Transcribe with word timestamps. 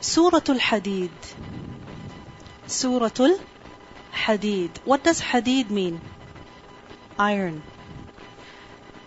Surah 0.00 0.42
Al-Hadid. 0.48 1.10
Surah 2.68 3.10
Al-Hadid. 3.18 4.70
What 4.84 5.02
does 5.02 5.20
Hadid 5.20 5.70
mean? 5.70 6.00
Iron. 7.18 7.62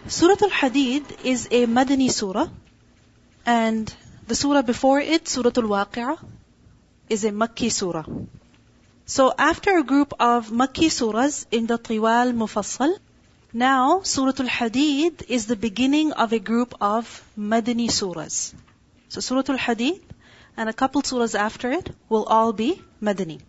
Surah 0.08 0.36
Al-Hadid 0.42 1.24
is 1.24 1.48
a 1.50 1.66
Madani 1.66 2.12
surah 2.12 2.50
and 3.46 3.94
the 4.28 4.36
surah 4.36 4.64
before 4.64 5.00
it, 5.00 5.30
Surah 5.30 5.52
Al-Waqi'ah, 5.56 6.18
is 7.10 7.24
a 7.24 7.32
Makki 7.32 7.72
surah. 7.72 8.04
So 9.06 9.34
after 9.38 9.78
a 9.78 9.84
group 9.84 10.14
of 10.20 10.50
Makki 10.50 10.88
surahs 11.00 11.46
in 11.52 11.68
the 11.68 11.80
Tiwal 11.80 12.34
Mufassal, 12.34 12.98
now 13.54 14.02
Surah 14.04 14.34
Al-Hadid 14.40 15.24
is 15.30 15.46
the 15.46 15.56
beginning 15.56 16.12
of 16.12 16.34
a 16.34 16.40
group 16.40 16.76
of 16.82 17.24
Madani 17.38 17.88
surahs. 17.88 18.54
So 19.08 19.22
Surah 19.22 19.44
Al-Hadid 19.48 20.02
and 20.57 20.69
a 20.69 20.73
couple 20.73 21.03
surahs 21.03 21.35
after 21.39 21.71
it 21.73 21.91
will 22.09 22.25
all 22.25 22.53
be 22.53 22.83
Madani. 23.03 23.41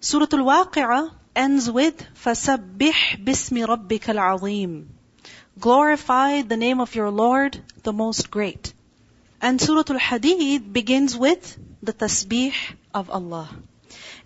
Surah 0.00 0.26
Al-Waqi'ah 0.32 1.10
ends 1.34 1.70
with 1.70 1.96
فَسَبِّحْ 2.24 3.24
بِاسْمِ 3.24 3.66
رَبِّكَ 3.66 4.04
الْعَظِيمِ 4.14 4.86
Glorify 5.58 6.42
the 6.42 6.56
name 6.56 6.80
of 6.80 6.94
your 6.94 7.10
Lord, 7.10 7.58
the 7.82 7.92
most 7.92 8.30
great. 8.30 8.74
And 9.40 9.60
Surah 9.60 9.84
Al-Hadid 9.88 10.72
begins 10.72 11.16
with 11.16 11.58
the 11.82 11.92
tasbih 11.92 12.54
of 12.94 13.10
Allah. 13.10 13.48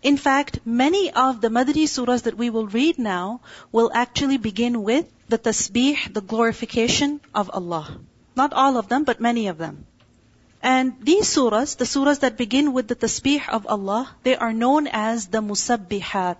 In 0.02 0.16
fact, 0.16 0.60
many 0.64 1.12
of 1.12 1.41
the 1.41 1.48
Madani 1.48 1.84
surahs 1.84 2.23
that 2.23 2.37
we 2.37 2.50
will 2.50 2.66
read 2.66 2.98
now 2.98 3.41
will 3.70 3.91
actually 3.95 4.38
begin 4.38 4.82
with 4.82 5.06
the 5.28 5.38
tasbih, 5.38 6.12
the 6.12 6.20
glorification 6.20 7.20
of 7.34 7.50
Allah. 7.52 8.00
Not 8.34 8.52
all 8.52 8.77
of 8.77 8.88
them, 8.88 9.05
but 9.05 9.20
many 9.20 9.48
of 9.48 9.59
them. 9.59 9.87
And 10.65 10.95
these 10.99 11.27
surahs, 11.29 11.77
the 11.77 11.85
surahs 11.85 12.21
that 12.21 12.38
begin 12.38 12.73
with 12.73 12.88
the 12.88 12.95
tasbih 12.95 13.47
of 13.47 13.67
Allah, 13.67 14.09
they 14.23 14.35
are 14.35 14.52
known 14.52 14.88
as 14.88 15.27
the 15.27 15.41
musabbihat. 15.49 16.38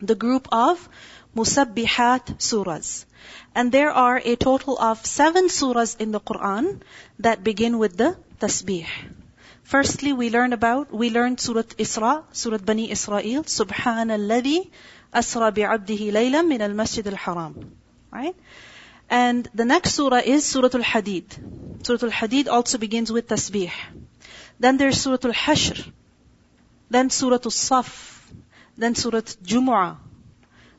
The 0.00 0.14
group 0.14 0.48
of 0.50 0.88
musabbihat 1.36 2.38
surahs. 2.38 3.04
And 3.54 3.70
there 3.70 3.90
are 3.90 4.16
a 4.24 4.36
total 4.36 4.78
of 4.78 5.04
seven 5.04 5.48
surahs 5.48 6.00
in 6.00 6.10
the 6.10 6.20
Quran 6.20 6.80
that 7.18 7.44
begin 7.44 7.76
with 7.76 7.98
the 7.98 8.16
tasbih. 8.40 8.86
Firstly, 9.62 10.14
we 10.14 10.30
learn 10.30 10.54
about, 10.54 10.90
we 10.90 11.10
learned 11.10 11.38
Surah 11.38 11.68
Isra, 11.84 12.22
Surah 12.32 12.58
Bani 12.58 12.90
Israel, 12.90 13.42
Subhanalladhi 13.42 14.70
asra 15.12 15.52
bi'abdihi 15.52 16.12
laylan 16.16 16.48
min 16.48 16.62
al-masjid 16.62 17.06
al-haram. 17.06 17.72
Right? 18.10 18.36
And 19.08 19.48
the 19.54 19.64
next 19.64 19.94
surah 19.94 20.22
is 20.24 20.44
Surah 20.44 20.70
Al-Hadid. 20.74 21.86
Surah 21.86 22.06
Al-Hadid 22.06 22.48
also 22.48 22.78
begins 22.78 23.12
with 23.12 23.28
tasbih. 23.28 23.70
Then 24.58 24.76
there's 24.76 25.00
Surah 25.00 25.18
Al-Hashr. 25.24 25.92
Then 26.90 27.10
Surah 27.10 27.38
Al-Saf. 27.44 28.22
Then 28.76 28.94
Surah 28.94 29.20
Jumu'ah. 29.20 29.96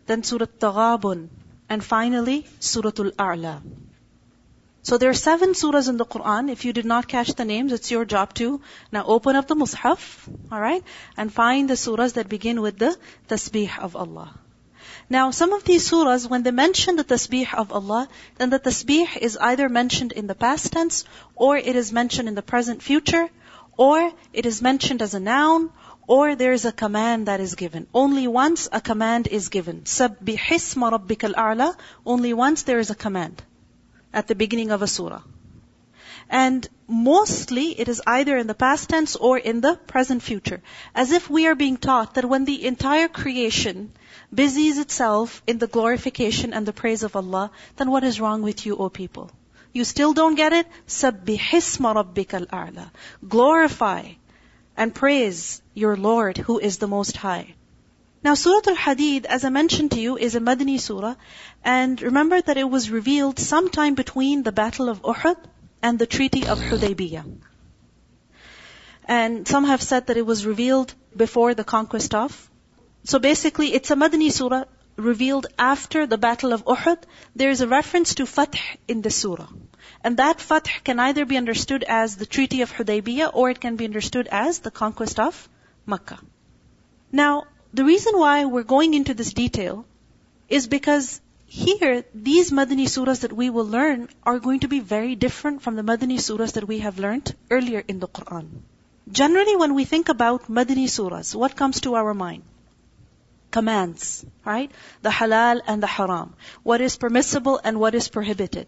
Then 0.05 0.23
Surah 0.23 0.45
Taghabun. 0.45 1.29
And 1.69 1.83
finally, 1.83 2.45
Surah 2.59 2.91
Al-A'la. 2.99 3.61
So 4.87 4.97
there 4.97 5.09
are 5.09 5.19
seven 5.21 5.51
surahs 5.51 5.89
in 5.89 5.97
the 5.97 6.05
Quran. 6.05 6.49
If 6.49 6.63
you 6.63 6.71
did 6.71 6.85
not 6.85 7.09
catch 7.09 7.33
the 7.33 7.43
names, 7.43 7.73
it's 7.73 7.91
your 7.91 8.05
job 8.05 8.33
to 8.35 8.61
now 8.89 9.03
open 9.05 9.35
up 9.35 9.45
the 9.45 9.55
Mus'haf, 9.55 10.05
alright, 10.49 10.81
and 11.17 11.33
find 11.33 11.69
the 11.69 11.73
surahs 11.73 12.13
that 12.13 12.29
begin 12.29 12.61
with 12.61 12.77
the 12.79 12.95
tasbih 13.27 13.77
of 13.79 13.97
Allah. 13.97 14.33
Now, 15.09 15.31
some 15.31 15.53
of 15.53 15.63
these 15.63 15.89
surahs, 15.89 16.29
when 16.29 16.43
they 16.43 16.51
mention 16.51 16.97
the 16.97 17.03
tasbih 17.05 17.53
of 17.53 17.71
Allah, 17.71 18.09
then 18.37 18.49
the 18.49 18.59
tasbih 18.59 19.17
is 19.17 19.37
either 19.37 19.69
mentioned 19.69 20.11
in 20.11 20.27
the 20.27 20.35
past 20.35 20.73
tense, 20.73 21.05
or 21.35 21.55
it 21.55 21.75
is 21.77 21.93
mentioned 21.93 22.27
in 22.27 22.35
the 22.35 22.41
present 22.41 22.81
future, 22.81 23.29
or 23.77 24.11
it 24.33 24.45
is 24.45 24.61
mentioned 24.61 25.01
as 25.01 25.13
a 25.13 25.19
noun, 25.21 25.69
or 26.07 26.35
there 26.35 26.51
is 26.51 26.65
a 26.65 26.73
command 26.73 27.27
that 27.27 27.39
is 27.39 27.55
given. 27.55 27.87
Only 27.93 28.27
once 28.27 28.67
a 28.71 28.81
command 28.81 29.27
is 29.27 29.47
given. 29.47 29.81
Sabbihisma 29.83 30.91
rabbikal 30.91 31.33
a'la. 31.35 31.75
Only 32.05 32.33
once 32.33 32.63
there 32.63 32.79
is 32.79 32.89
a 32.89 32.95
command 32.95 33.41
at 34.13 34.27
the 34.27 34.35
beginning 34.35 34.71
of 34.71 34.81
a 34.81 34.87
surah. 34.87 35.21
And 36.29 36.67
mostly 36.87 37.79
it 37.79 37.87
is 37.87 38.01
either 38.05 38.37
in 38.37 38.47
the 38.47 38.53
past 38.53 38.89
tense 38.89 39.15
or 39.15 39.37
in 39.37 39.61
the 39.61 39.75
present 39.75 40.21
future. 40.21 40.61
As 40.93 41.11
if 41.11 41.29
we 41.29 41.47
are 41.47 41.55
being 41.55 41.77
taught 41.77 42.15
that 42.15 42.25
when 42.25 42.45
the 42.45 42.65
entire 42.65 43.07
creation 43.07 43.91
busies 44.33 44.77
itself 44.77 45.41
in 45.47 45.57
the 45.57 45.67
glorification 45.67 46.53
and 46.53 46.65
the 46.65 46.73
praise 46.73 47.03
of 47.03 47.15
Allah, 47.15 47.51
then 47.77 47.91
what 47.91 48.03
is 48.03 48.19
wrong 48.19 48.41
with 48.41 48.65
you, 48.65 48.77
O 48.77 48.89
people? 48.89 49.31
You 49.73 49.83
still 49.83 50.13
don't 50.13 50.35
get 50.35 50.53
it? 50.53 50.67
Sabbihisma 50.87 51.95
rabbikal 51.95 52.47
a'la. 52.47 52.91
Glorify 53.27 54.13
and 54.75 54.93
praise 54.93 55.61
your 55.73 55.95
Lord 55.95 56.37
who 56.37 56.59
is 56.59 56.77
the 56.77 56.87
most 56.87 57.17
high. 57.17 57.55
Now 58.23 58.33
Surah 58.33 58.61
Al-Hadid, 58.67 59.25
as 59.25 59.45
I 59.45 59.49
mentioned 59.49 59.91
to 59.91 59.99
you, 59.99 60.17
is 60.17 60.35
a 60.35 60.39
Madani 60.39 60.79
surah. 60.79 61.15
And 61.63 62.01
remember 62.01 62.41
that 62.41 62.57
it 62.57 62.69
was 62.69 62.89
revealed 62.89 63.39
sometime 63.39 63.93
between 63.95 64.43
the 64.43 64.51
Battle 64.51 64.89
of 64.89 65.01
Uhud 65.01 65.37
and 65.87 65.99
the 65.99 66.07
Treaty 66.13 66.45
of 66.53 66.59
Hudaybiyah. 66.59 67.25
And 69.17 69.47
some 69.47 69.63
have 69.63 69.81
said 69.81 70.07
that 70.07 70.17
it 70.17 70.25
was 70.29 70.45
revealed 70.45 70.93
before 71.15 71.53
the 71.53 71.63
conquest 71.63 72.13
of. 72.13 72.33
So 73.11 73.19
basically, 73.19 73.73
it's 73.73 73.91
a 73.91 73.95
Madani 73.95 74.29
surah 74.29 74.65
revealed 74.97 75.47
after 75.57 76.05
the 76.05 76.17
Battle 76.17 76.51
of 76.51 76.65
Uhud. 76.65 77.03
There 77.35 77.51
is 77.51 77.61
a 77.61 77.67
reference 77.73 78.15
to 78.15 78.25
Fath 78.25 78.57
in 78.87 79.01
the 79.01 79.13
surah. 79.19 79.47
And 80.03 80.17
that 80.17 80.41
Fath 80.41 80.67
can 80.83 80.99
either 80.99 81.25
be 81.25 81.37
understood 81.37 81.85
as 81.99 82.17
the 82.17 82.25
Treaty 82.25 82.63
of 82.63 82.73
Hudaybiyah 82.73 83.29
or 83.33 83.49
it 83.49 83.61
can 83.61 83.77
be 83.77 83.85
understood 83.85 84.27
as 84.41 84.59
the 84.59 84.71
conquest 84.71 85.21
of 85.27 85.47
Makkah. 85.85 86.19
Now, 87.13 87.45
the 87.73 87.85
reason 87.85 88.19
why 88.19 88.43
we're 88.43 88.71
going 88.75 88.93
into 88.93 89.13
this 89.13 89.31
detail 89.31 89.85
is 90.49 90.67
because 90.67 91.21
here, 91.57 92.03
these 92.13 92.51
Madani 92.51 92.85
surahs 92.93 93.21
that 93.21 93.33
we 93.33 93.49
will 93.49 93.65
learn 93.65 94.09
are 94.23 94.39
going 94.39 94.61
to 94.61 94.67
be 94.67 94.79
very 94.79 95.15
different 95.15 95.61
from 95.61 95.75
the 95.75 95.81
Madani 95.81 96.17
surahs 96.25 96.53
that 96.53 96.67
we 96.67 96.79
have 96.79 96.99
learned 96.99 97.33
earlier 97.49 97.83
in 97.87 97.99
the 97.99 98.07
Quran. 98.07 98.47
Generally, 99.11 99.55
when 99.55 99.73
we 99.73 99.85
think 99.85 100.09
about 100.09 100.47
Madani 100.59 100.85
surahs, 100.95 101.33
what 101.35 101.55
comes 101.55 101.81
to 101.81 101.95
our 101.95 102.13
mind? 102.13 102.43
Commands, 103.51 104.25
right? 104.45 104.71
The 105.01 105.09
halal 105.09 105.61
and 105.65 105.81
the 105.81 105.87
haram. 105.87 106.33
What 106.63 106.81
is 106.81 106.97
permissible 106.97 107.59
and 107.63 107.79
what 107.79 107.95
is 107.95 108.07
prohibited, 108.07 108.67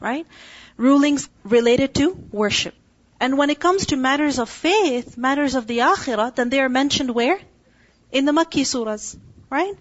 right? 0.00 0.26
Rulings 0.76 1.28
related 1.44 1.94
to 1.96 2.10
worship. 2.30 2.74
And 3.20 3.38
when 3.38 3.50
it 3.50 3.60
comes 3.60 3.86
to 3.86 3.96
matters 3.96 4.38
of 4.38 4.48
faith, 4.48 5.16
matters 5.16 5.54
of 5.54 5.66
the 5.66 5.78
akhirah, 5.78 6.34
then 6.34 6.48
they 6.50 6.60
are 6.60 6.68
mentioned 6.68 7.10
where? 7.10 7.38
in 8.12 8.26
the 8.26 8.32
Makki 8.32 8.62
surahs, 8.70 9.16
right? 9.50 9.74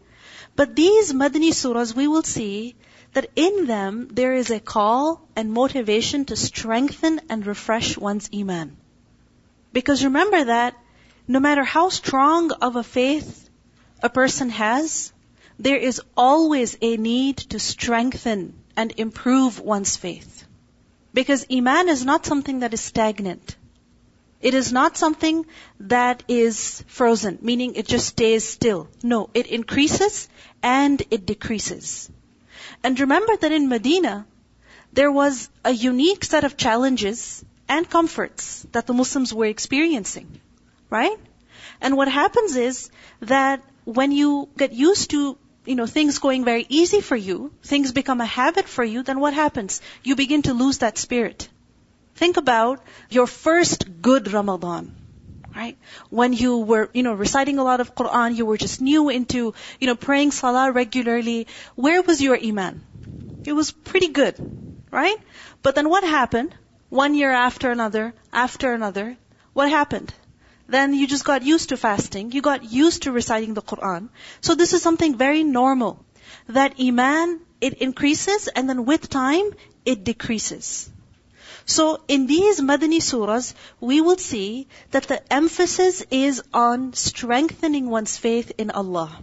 But 0.56 0.76
these 0.76 1.14
Madani 1.14 1.52
surahs, 1.52 1.96
we 1.96 2.08
will 2.08 2.24
see 2.24 2.76
that 3.14 3.30
in 3.36 3.66
them 3.66 4.10
there 4.12 4.34
is 4.34 4.50
a 4.50 4.60
call 4.60 5.28
and 5.36 5.52
motivation 5.52 6.26
to 6.26 6.36
strengthen 6.36 7.22
and 7.30 7.46
refresh 7.46 7.98
one's 7.98 8.30
iman. 8.34 8.78
Because 9.74 10.04
remember 10.04 10.44
that 10.46 10.76
no 11.28 11.40
matter 11.40 11.64
how 11.64 11.90
strong 11.90 12.52
of 12.52 12.76
a 12.76 12.84
faith 12.84 13.50
a 14.04 14.10
person 14.10 14.50
has, 14.50 15.14
there 15.60 15.78
is 15.78 16.02
always 16.18 16.78
a 16.82 16.98
need 16.98 17.38
to 17.38 17.60
strengthen 17.60 18.54
and 18.76 18.94
improve 18.98 19.60
one's 19.60 19.96
faith. 19.96 20.46
Because 21.14 21.46
iman 21.52 21.90
is 21.90 22.06
not 22.06 22.26
something 22.26 22.60
that 22.60 22.74
is 22.74 22.82
stagnant. 22.82 23.56
It 24.42 24.54
is 24.54 24.72
not 24.72 24.98
something 24.98 25.46
that 25.82 26.24
is 26.28 26.84
frozen, 26.88 27.38
meaning 27.42 27.76
it 27.76 27.88
just 27.88 28.08
stays 28.08 28.44
still. 28.44 28.88
No, 29.04 29.30
it 29.34 29.48
increases 29.48 30.28
and 30.64 31.02
it 31.12 31.26
decreases. 31.26 32.10
And 32.84 33.00
remember 33.00 33.36
that 33.38 33.52
in 33.52 33.70
Medina, 33.70 34.26
there 34.94 35.12
was 35.12 35.50
a 35.64 35.72
unique 35.72 36.24
set 36.24 36.44
of 36.44 36.58
challenges 36.58 37.46
and 37.70 37.90
comforts 37.90 38.66
that 38.72 38.88
the 38.88 38.94
Muslims 38.94 39.34
were 39.34 39.46
experiencing. 39.46 40.42
Right? 40.90 41.18
And 41.80 41.96
what 41.96 42.08
happens 42.08 42.56
is 42.56 42.90
that 43.22 43.62
when 43.86 44.12
you 44.12 44.50
get 44.58 44.74
used 44.74 45.12
to 45.12 45.38
you 45.66 45.76
know, 45.76 45.86
things 45.86 46.18
going 46.18 46.44
very 46.44 46.66
easy 46.70 47.02
for 47.02 47.16
you, 47.16 47.52
things 47.64 47.92
become 47.92 48.20
a 48.20 48.26
habit 48.26 48.68
for 48.68 48.84
you, 48.84 49.04
then 49.04 49.20
what 49.20 49.34
happens? 49.34 49.82
You 50.04 50.16
begin 50.16 50.42
to 50.44 50.54
lose 50.54 50.80
that 50.80 50.98
spirit. 50.98 51.50
Think 52.22 52.38
about 52.38 52.84
your 53.10 53.26
first 53.26 53.86
good 54.00 54.32
Ramadan. 54.32 54.96
Right? 55.56 55.76
When 56.12 56.34
you 56.34 56.60
were, 56.60 56.92
you 56.94 57.02
know, 57.02 57.14
reciting 57.14 57.58
a 57.58 57.64
lot 57.64 57.82
of 57.82 57.96
Quran, 57.96 58.36
you 58.36 58.46
were 58.46 58.58
just 58.58 58.80
new 58.80 59.10
into, 59.10 59.56
you 59.80 59.88
know, 59.88 59.96
praying 59.96 60.30
salah 60.30 60.72
regularly. 60.72 61.48
Where 61.74 62.04
was 62.04 62.22
your 62.22 62.38
iman? 62.50 63.42
It 63.48 63.54
was 63.54 63.72
pretty 63.72 64.10
good. 64.10 64.36
Right? 64.92 65.18
But 65.64 65.74
then 65.74 65.90
what 65.90 66.04
happened? 66.04 66.54
One 66.90 67.16
year 67.16 67.32
after 67.32 67.72
another, 67.72 68.14
after 68.32 68.72
another, 68.72 69.18
what 69.54 69.72
happened? 69.72 70.14
Then 70.68 70.94
you 70.94 71.08
just 71.08 71.26
got 71.26 71.42
used 71.42 71.70
to 71.70 71.76
fasting. 71.88 72.32
You 72.32 72.44
got 72.44 72.72
used 72.72 73.04
to 73.04 73.12
reciting 73.12 73.56
the 73.56 73.68
Quran. 73.74 74.10
So 74.42 74.54
this 74.54 74.74
is 74.74 74.84
something 74.84 75.18
very 75.18 75.44
normal. 75.44 76.06
That 76.50 76.80
iman, 76.80 77.40
it 77.60 77.82
increases 77.90 78.48
and 78.48 78.70
then 78.70 78.86
with 78.86 79.10
time, 79.10 79.54
it 79.86 80.04
decreases. 80.04 80.92
So 81.66 82.02
in 82.08 82.28
these 82.28 82.60
Madani 82.60 83.02
surahs, 83.02 83.54
we 83.80 84.02
will 84.02 84.18
see 84.18 84.68
that 84.92 85.04
the 85.04 85.22
emphasis 85.32 86.04
is 86.12 86.42
on 86.54 86.94
strengthening 86.94 87.90
one's 87.90 88.18
faith 88.18 88.52
in 88.58 88.72
Allah. 88.72 89.18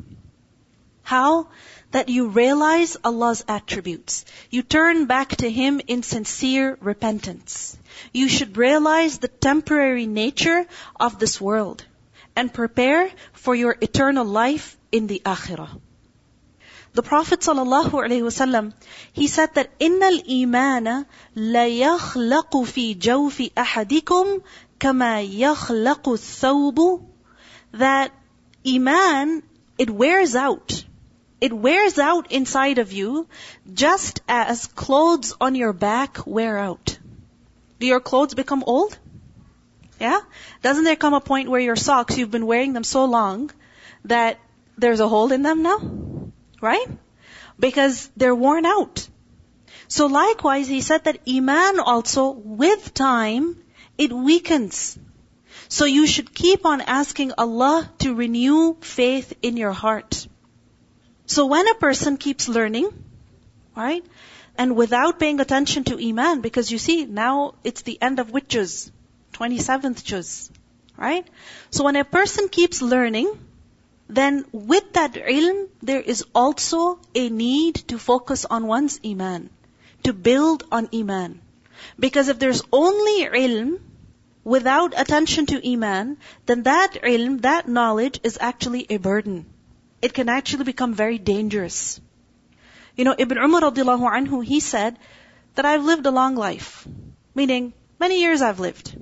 How? 1.03 1.49
That 1.91 2.09
you 2.11 2.29
realize 2.29 2.97
Allah's 3.03 3.45
attributes. 3.49 4.25
You 4.51 4.63
turn 4.63 5.07
back 5.07 5.37
to 5.37 5.51
Him 5.51 5.81
in 5.87 6.03
sincere 6.03 6.77
repentance. 6.81 7.77
You 8.13 8.29
should 8.29 8.57
realize 8.57 9.19
the 9.19 9.29
temporary 9.29 10.07
nature 10.07 10.67
of 11.01 11.19
this 11.19 11.41
world 11.41 11.85
and 12.37 12.53
prepare 12.53 13.11
for 13.33 13.55
your 13.55 13.77
eternal 13.81 14.25
life 14.25 14.77
in 14.93 15.07
the 15.07 15.23
akhirah. 15.25 15.81
The 16.95 17.03
Prophet 17.03 17.41
ﷺ, 17.41 18.73
he 19.13 19.27
said 19.29 19.55
that 19.55 19.79
imana 19.79 21.07
la 21.35 21.61
yakhlaqu 21.61 22.67
fi 22.67 22.95
jawfi 22.95 23.53
ahadikum 23.53 24.43
kama 24.79 25.23
yakhlaqu 25.23 26.19
thawbu 26.19 27.05
that 27.73 28.13
iman 28.67 29.43
it 29.79 29.91
wears 29.91 30.35
out. 30.35 30.85
It 31.41 31.53
wears 31.53 31.99
out 31.99 32.33
inside 32.33 32.79
of 32.79 32.93
you 32.93 33.29
just 33.73 34.21
as 34.27 34.67
clothes 34.67 35.35
on 35.41 35.55
your 35.55 35.73
back 35.73 36.27
wear 36.27 36.59
out. 36.59 36.99
Do 37.79 37.87
your 37.87 38.01
clothes 38.01 38.35
become 38.35 38.65
old? 38.67 38.99
Yeah? 40.01 40.21
Doesn't 40.63 40.85
there 40.85 40.97
come 40.97 41.15
a 41.15 41.21
point 41.21 41.49
where 41.49 41.61
your 41.61 41.77
socks, 41.77 42.19
you've 42.19 42.31
been 42.31 42.47
wearing 42.47 42.73
them 42.73 42.83
so 42.85 43.05
long 43.05 43.51
that 44.05 44.41
there's 44.77 45.01
a 45.01 45.09
hole 45.09 45.31
in 45.33 45.43
them 45.43 45.63
now? 45.63 46.08
Right? 46.61 46.87
Because 47.59 48.11
they're 48.17 48.35
worn 48.35 48.67
out. 48.67 49.09
So 49.89 50.07
likewise, 50.07 50.69
he 50.69 50.81
said 50.81 51.05
that 51.05 51.21
Iman 51.29 51.81
also, 51.81 52.31
with 52.31 52.93
time, 52.93 53.63
it 53.97 54.13
weakens. 54.13 54.99
So 55.69 55.85
you 55.85 56.07
should 56.07 56.35
keep 56.35 56.65
on 56.67 56.81
asking 56.81 57.33
Allah 57.37 57.91
to 57.99 58.15
renew 58.15 58.77
faith 58.81 59.35
in 59.43 59.57
your 59.57 59.73
heart. 59.73 60.27
So 61.27 61.47
when 61.47 61.69
a 61.69 61.75
person 61.75 62.17
keeps 62.17 62.49
learning, 62.49 62.91
right, 63.77 64.05
and 64.57 64.77
without 64.77 65.19
paying 65.19 65.41
attention 65.41 65.85
to 65.85 66.09
Iman, 66.09 66.41
because 66.41 66.71
you 66.71 66.79
see, 66.79 67.05
now 67.05 67.55
it's 67.65 67.83
the 67.83 68.01
end 68.01 68.19
of 68.19 68.31
which 68.31 68.49
juz? 68.49 68.91
27th 69.35 70.03
juz, 70.05 70.51
right? 70.97 71.27
So 71.71 71.85
when 71.85 71.97
a 71.97 72.05
person 72.05 72.49
keeps 72.49 72.83
learning, 72.83 73.31
then 74.09 74.47
with 74.53 74.95
that 74.95 75.13
ilm, 75.13 75.69
there 75.83 76.01
is 76.01 76.25
also 76.35 76.99
a 77.15 77.29
need 77.29 77.77
to 77.89 77.99
focus 77.99 78.47
on 78.47 78.67
one's 78.67 79.01
iman, 79.05 79.51
to 80.05 80.13
build 80.13 80.65
on 80.73 80.89
iman. 80.95 81.41
Because 81.99 82.29
if 82.29 82.39
there's 82.39 82.63
only 82.73 83.25
ilm 83.27 83.81
without 84.45 84.99
attention 84.99 85.47
to 85.47 85.73
iman, 85.73 86.17
then 86.47 86.63
that 86.63 86.95
ilm, 87.03 87.43
that 87.43 87.69
knowledge 87.69 88.21
is 88.23 88.39
actually 88.41 88.87
a 88.89 88.97
burden. 88.97 89.45
It 90.01 90.15
can 90.15 90.29
actually 90.31 90.65
become 90.65 90.95
very 90.95 91.19
dangerous. 91.19 92.01
You 92.97 93.05
know, 93.05 93.15
Ibn 93.19 93.37
Umar 93.37 93.61
radiallahu 93.61 94.11
anhu, 94.11 94.43
he 94.45 94.61
said 94.61 94.99
that 95.55 95.67
I've 95.67 95.85
lived 95.85 96.07
a 96.07 96.11
long 96.11 96.35
life. 96.35 96.89
Meaning, 97.35 97.75
many 98.01 98.21
years 98.21 98.41
I've 98.41 98.59
lived. 98.59 98.97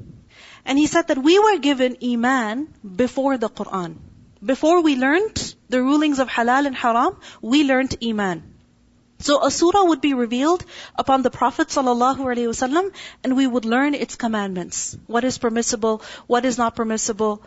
And 0.65 0.77
he 0.77 0.87
said 0.87 1.09
that 1.09 1.19
we 1.19 1.39
were 1.39 1.59
given 1.59 1.97
iman 2.03 2.67
before 3.05 3.39
the 3.39 3.49
Quran. 3.49 3.97
Before 4.45 4.83
we 4.83 4.97
learned 4.97 5.55
the 5.69 5.83
rulings 5.83 6.19
of 6.19 6.29
halal 6.29 6.67
and 6.67 6.77
haram, 6.77 7.17
we 7.41 7.65
learned 7.65 7.97
iman. 8.03 8.43
So 9.19 9.43
a 9.43 9.51
surah 9.51 9.85
would 9.85 10.03
be 10.03 10.13
revealed 10.13 10.65
upon 10.95 11.23
the 11.23 11.31
Prophet 11.31 11.69
ﷺ 11.69 12.93
and 13.25 13.37
we 13.37 13.47
would 13.47 13.65
learn 13.65 13.95
its 13.95 14.15
commandments. 14.15 14.97
What 15.07 15.25
is 15.25 15.39
permissible, 15.39 16.03
what 16.27 16.45
is 16.45 16.59
not 16.59 16.77
permissible, 16.77 17.43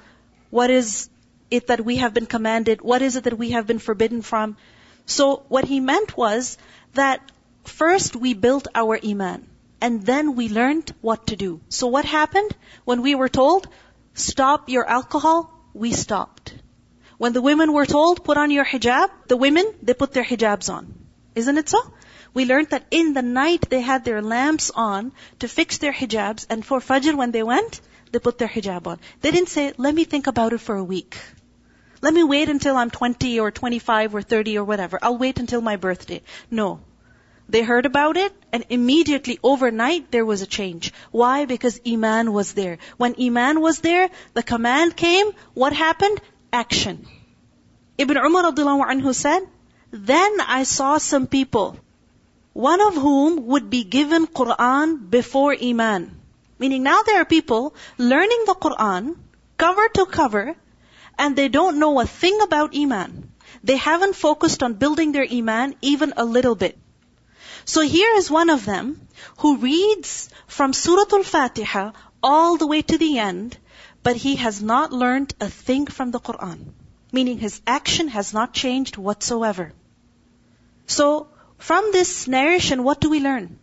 what 0.50 0.72
is 0.72 1.10
it 1.52 1.68
that 1.68 1.86
we 1.86 1.98
have 1.98 2.14
been 2.14 2.26
commanded, 2.26 2.82
what 2.82 3.04
is 3.04 3.16
it 3.16 3.26
that 3.26 3.38
we 3.38 3.52
have 3.52 3.68
been 3.68 3.80
forbidden 3.80 4.24
from. 4.24 4.58
So 5.06 5.44
what 5.48 5.66
he 5.66 5.80
meant 5.80 6.18
was 6.18 6.58
that 6.94 7.22
first 7.66 8.16
we 8.16 8.34
built 8.34 8.68
our 8.74 9.00
iman 9.04 9.48
and 9.80 10.04
then 10.04 10.36
we 10.36 10.50
learned 10.50 10.94
what 11.02 11.28
to 11.28 11.36
do. 11.36 11.62
So 11.70 11.88
what 11.88 12.06
happened 12.06 12.56
when 12.84 13.04
we 13.04 13.14
were 13.14 13.30
told, 13.30 13.68
stop 14.16 14.70
your 14.70 14.88
alcohol, 14.88 15.54
we 15.74 15.94
stopped. 15.94 16.54
When 17.20 17.34
the 17.34 17.42
women 17.42 17.74
were 17.74 17.86
told, 17.86 18.24
put 18.24 18.38
on 18.38 18.50
your 18.50 18.64
hijab, 18.64 19.10
the 19.28 19.36
women, 19.36 19.66
they 19.84 19.94
put 19.94 20.14
their 20.14 20.24
hijabs 20.24 20.74
on. 20.74 20.94
Isn't 21.36 21.58
it 21.58 21.68
so? 21.68 21.80
We 22.34 22.46
learned 22.46 22.70
that 22.70 22.86
in 22.92 23.14
the 23.14 23.22
night 23.22 23.70
they 23.70 23.82
had 23.82 24.06
their 24.06 24.22
lamps 24.22 24.72
on 24.74 25.12
to 25.40 25.50
fix 25.50 25.80
their 25.80 25.92
hijabs 25.92 26.46
and 26.50 26.66
for 26.66 26.80
Fajr 26.80 27.16
when 27.16 27.32
they 27.32 27.44
went, 27.44 27.82
they 28.14 28.20
put 28.20 28.38
their 28.38 28.48
hijab 28.48 28.88
on. 28.88 29.00
They 29.20 29.32
didn't 29.32 29.50
say, 29.50 29.74
let 29.76 29.94
me 29.94 30.06
think 30.06 30.28
about 30.28 30.54
it 30.54 30.62
for 30.62 30.78
a 30.78 30.84
week. 30.84 31.18
Let 32.02 32.14
me 32.14 32.24
wait 32.24 32.48
until 32.48 32.78
I'm 32.78 32.90
20 32.90 33.38
or 33.42 33.52
25 33.52 34.16
or 34.16 34.22
30 34.22 34.58
or 34.58 34.64
whatever. 34.64 34.98
I'll 35.02 35.18
wait 35.18 35.40
until 35.40 35.60
my 35.60 35.76
birthday. 35.76 36.22
No. 36.50 36.80
They 37.50 37.64
heard 37.64 37.86
about 37.86 38.16
it 38.16 38.32
and 38.54 38.64
immediately 38.70 39.40
overnight 39.44 40.10
there 40.10 40.26
was 40.26 40.42
a 40.42 40.48
change. 40.48 40.94
Why? 41.12 41.44
Because 41.44 41.82
Iman 41.86 42.32
was 42.32 42.54
there. 42.54 42.78
When 42.96 43.16
Iman 43.22 43.60
was 43.60 43.80
there, 43.80 44.10
the 44.34 44.44
command 44.44 44.96
came, 44.96 45.32
what 45.54 45.74
happened? 45.74 46.22
Action. 46.52 47.08
Ibn 47.98 48.18
Umar 48.18 48.44
anhu 48.52 49.14
said, 49.14 49.42
Then 49.92 50.42
I 50.42 50.64
saw 50.64 50.98
some 50.98 51.28
people, 51.28 51.78
one 52.54 52.82
of 52.82 52.96
whom 52.96 53.48
would 53.48 53.70
be 53.70 53.84
given 53.84 54.28
Quran 54.28 55.10
before 55.10 55.56
Iman. 55.62 56.20
Meaning 56.58 56.84
now 56.84 57.02
there 57.04 57.22
are 57.22 57.26
people 57.26 57.74
learning 57.98 58.44
the 58.46 58.56
Quran, 58.56 59.16
cover 59.58 59.88
to 59.96 60.06
cover, 60.06 60.56
and 61.18 61.36
they 61.36 61.50
don't 61.50 61.80
know 61.80 62.00
a 62.00 62.06
thing 62.06 62.42
about 62.42 62.76
Iman. 62.76 63.32
They 63.64 63.78
haven't 63.78 64.16
focused 64.16 64.64
on 64.64 64.74
building 64.76 65.12
their 65.12 65.28
Iman 65.30 65.76
even 65.82 66.14
a 66.16 66.26
little 66.26 66.56
bit. 66.56 66.78
So 67.66 67.82
here 67.82 68.16
is 68.16 68.32
one 68.32 68.50
of 68.50 68.66
them 68.66 69.08
who 69.40 69.58
reads 69.58 70.30
from 70.48 70.74
Surah 70.74 71.12
Al-Fatiha 71.12 71.92
all 72.24 72.58
the 72.58 72.68
way 72.68 72.82
to 72.82 72.98
the 72.98 73.20
end, 73.20 73.58
but 74.04 74.16
he 74.16 74.36
has 74.38 74.62
not 74.62 74.92
learned 74.92 75.34
a 75.40 75.50
thing 75.50 75.86
from 75.88 76.12
the 76.12 76.20
Quran. 76.20 76.72
Meaning 77.12 77.40
his 77.40 77.62
action 77.66 78.08
has 78.10 78.34
not 78.34 78.54
changed 78.54 78.98
whatsoever. 78.98 79.74
So, 80.86 81.28
from 81.58 81.92
this 81.92 82.28
narration, 82.28 82.84
what 82.84 83.02
do 83.02 83.10
we 83.10 83.20
learn? 83.20 83.58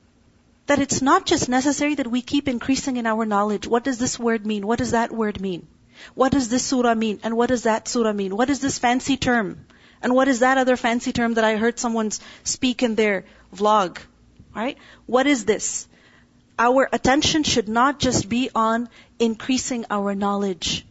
That 0.66 0.80
it's 0.80 1.00
not 1.00 1.26
just 1.26 1.48
necessary 1.48 1.94
that 1.94 2.10
we 2.10 2.22
keep 2.22 2.48
increasing 2.48 2.96
in 2.96 3.06
our 3.06 3.24
knowledge. 3.24 3.66
What 3.66 3.84
does 3.84 3.98
this 3.98 4.18
word 4.18 4.44
mean? 4.44 4.66
What 4.66 4.80
does 4.80 4.90
that 4.90 5.12
word 5.12 5.40
mean? 5.40 5.68
What 6.14 6.32
does 6.32 6.48
this 6.48 6.64
surah 6.64 6.94
mean? 6.94 7.20
And 7.22 7.36
what 7.36 7.48
does 7.48 7.62
that 7.62 7.88
surah 7.88 8.12
mean? 8.12 8.36
What 8.36 8.50
is 8.50 8.60
this 8.60 8.78
fancy 8.78 9.16
term? 9.16 9.66
And 10.02 10.14
what 10.14 10.28
is 10.28 10.40
that 10.40 10.58
other 10.58 10.76
fancy 10.76 11.12
term 11.12 11.34
that 11.34 11.44
I 11.44 11.56
heard 11.56 11.78
someone 11.78 12.10
speak 12.44 12.82
in 12.82 12.96
their 12.96 13.24
vlog? 13.54 13.98
Right? 14.54 14.76
What 15.06 15.26
is 15.26 15.44
this? 15.44 15.88
Our 16.58 16.88
attention 16.90 17.42
should 17.42 17.68
not 17.68 17.98
just 17.98 18.28
be 18.28 18.50
on 18.54 18.88
increasing 19.18 19.84
our 19.90 20.14
knowledge. 20.14 20.86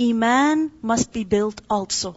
Iman 0.00 0.72
must 0.82 1.12
be 1.12 1.24
built 1.24 1.60
also. 1.68 2.16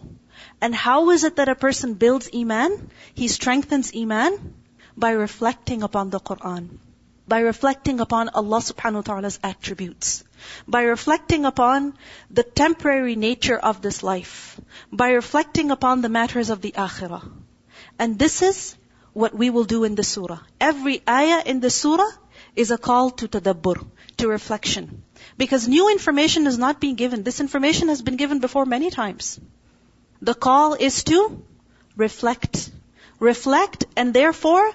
And 0.60 0.74
how 0.74 1.10
is 1.10 1.24
it 1.24 1.36
that 1.36 1.48
a 1.48 1.54
person 1.54 1.94
builds 1.94 2.30
Iman? 2.34 2.90
He 3.14 3.28
strengthens 3.28 3.92
Iman 3.94 4.54
by 4.96 5.10
reflecting 5.10 5.82
upon 5.82 6.10
the 6.10 6.18
Quran. 6.18 6.78
By 7.28 7.40
reflecting 7.40 8.00
upon 8.00 8.30
Allah 8.30 8.58
subhanahu 8.58 8.94
wa 8.94 9.02
ta'ala's 9.02 9.38
attributes. 9.42 10.24
By 10.66 10.82
reflecting 10.82 11.44
upon 11.44 11.92
the 12.30 12.42
temporary 12.42 13.16
nature 13.16 13.58
of 13.58 13.82
this 13.82 14.02
life. 14.02 14.58
By 14.90 15.10
reflecting 15.10 15.70
upon 15.70 16.00
the 16.00 16.08
matters 16.08 16.48
of 16.48 16.62
the 16.62 16.72
akhirah. 16.72 17.22
And 17.98 18.18
this 18.18 18.40
is 18.40 18.76
what 19.12 19.34
we 19.34 19.50
will 19.50 19.64
do 19.64 19.84
in 19.84 19.94
the 19.94 20.04
surah. 20.04 20.38
Every 20.58 21.02
ayah 21.08 21.42
in 21.44 21.60
the 21.60 21.70
surah 21.70 22.10
is 22.57 22.71
a 22.71 22.77
call 22.77 23.11
to 23.11 23.27
tadabbur, 23.27 23.85
to 24.17 24.27
reflection. 24.27 25.03
Because 25.37 25.67
new 25.67 25.89
information 25.89 26.47
is 26.47 26.57
not 26.57 26.79
being 26.79 26.95
given. 26.95 27.23
This 27.23 27.39
information 27.39 27.89
has 27.89 28.01
been 28.01 28.17
given 28.17 28.39
before 28.39 28.65
many 28.65 28.89
times. 28.89 29.39
The 30.21 30.33
call 30.33 30.73
is 30.73 31.03
to 31.05 31.43
reflect. 31.95 32.71
Reflect 33.19 33.85
and 33.95 34.13
therefore 34.13 34.71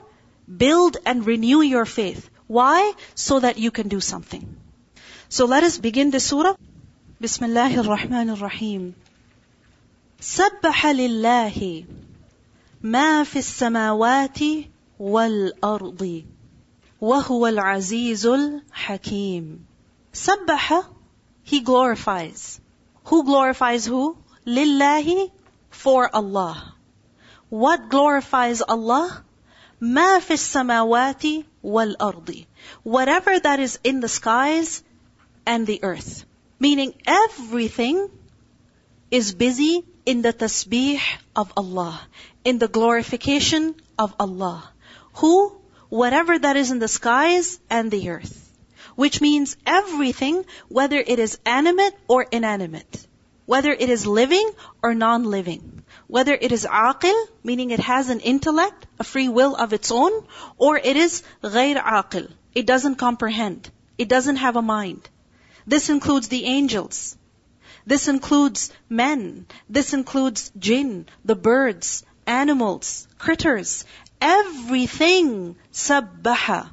build 0.64 0.96
and 1.04 1.26
renew 1.26 1.60
your 1.60 1.84
faith. 1.84 2.28
Why? 2.46 2.92
So 3.14 3.40
that 3.40 3.58
you 3.58 3.70
can 3.70 3.88
do 3.88 4.00
something. 4.00 4.56
So 5.28 5.44
let 5.44 5.62
us 5.64 5.78
begin 5.78 6.10
the 6.10 6.20
surah. 6.20 6.54
Bismillah 7.20 7.76
ar-Rahman 7.76 8.30
ar-Rahim. 8.30 8.94
سبح 10.20 10.86
لله 10.86 11.84
ما 12.82 13.24
في 13.24 13.38
السماوات 13.38 14.38
والأرض 14.98 16.24
وهو 17.02 17.46
العزيز 17.46 18.26
الحكيم 18.26 19.64
سبح 20.12 20.82
he 21.44 21.60
glorifies 21.60 22.60
who 23.04 23.24
glorifies 23.24 23.86
who 23.86 24.16
لله 24.46 25.30
for 25.70 26.08
Allah 26.14 26.74
what 27.50 27.88
glorifies 27.88 28.62
Allah 28.62 29.24
ما 29.80 30.18
في 30.18 30.34
السماوات 30.34 31.24
وَالْأَرْضِ 31.64 32.46
Whatever 32.82 33.38
that 33.38 33.60
is 33.60 33.78
in 33.84 34.00
the 34.00 34.08
skies 34.08 34.82
and 35.46 35.66
the 35.66 35.80
earth. 35.82 36.24
Meaning 36.58 36.94
everything 37.06 38.10
is 39.10 39.34
busy 39.34 39.84
in 40.04 40.22
the 40.22 40.32
tasbih 40.32 41.00
of 41.36 41.52
Allah, 41.56 42.00
in 42.44 42.58
the 42.58 42.68
glorification 42.68 43.74
of 43.98 44.14
Allah. 44.18 44.68
Who? 45.14 45.52
Whatever 45.92 46.38
that 46.38 46.56
is 46.56 46.70
in 46.70 46.78
the 46.78 46.88
skies 46.88 47.58
and 47.70 47.90
the 47.90 48.10
earth. 48.10 48.44
Which 48.94 49.20
means 49.20 49.56
everything, 49.64 50.44
whether 50.68 50.98
it 50.98 51.18
is 51.18 51.38
animate 51.46 51.94
or 52.08 52.26
inanimate. 52.30 53.06
Whether 53.46 53.72
it 53.72 53.88
is 53.88 54.06
living 54.06 54.50
or 54.82 54.94
non-living. 54.94 55.82
Whether 56.06 56.34
it 56.34 56.52
is 56.52 56.66
aqil, 56.66 57.26
meaning 57.42 57.70
it 57.70 57.80
has 57.80 58.08
an 58.08 58.20
intellect, 58.20 58.86
a 58.98 59.04
free 59.04 59.28
will 59.28 59.54
of 59.56 59.72
its 59.72 59.90
own, 59.90 60.12
or 60.56 60.76
it 60.76 60.96
is 60.96 61.22
غير 61.42 61.76
aqil. 61.82 62.30
It 62.54 62.66
doesn't 62.66 62.96
comprehend. 62.96 63.70
It 63.96 64.08
doesn't 64.08 64.36
have 64.36 64.56
a 64.56 64.62
mind. 64.62 65.08
This 65.66 65.90
includes 65.90 66.28
the 66.28 66.44
angels. 66.44 67.16
This 67.86 68.08
includes 68.08 68.70
men. 68.88 69.46
This 69.68 69.92
includes 69.94 70.50
jinn, 70.58 71.06
the 71.24 71.34
birds, 71.34 72.04
animals, 72.26 73.08
critters. 73.18 73.84
Everything 74.23 75.57
sabbaha. 75.71 76.69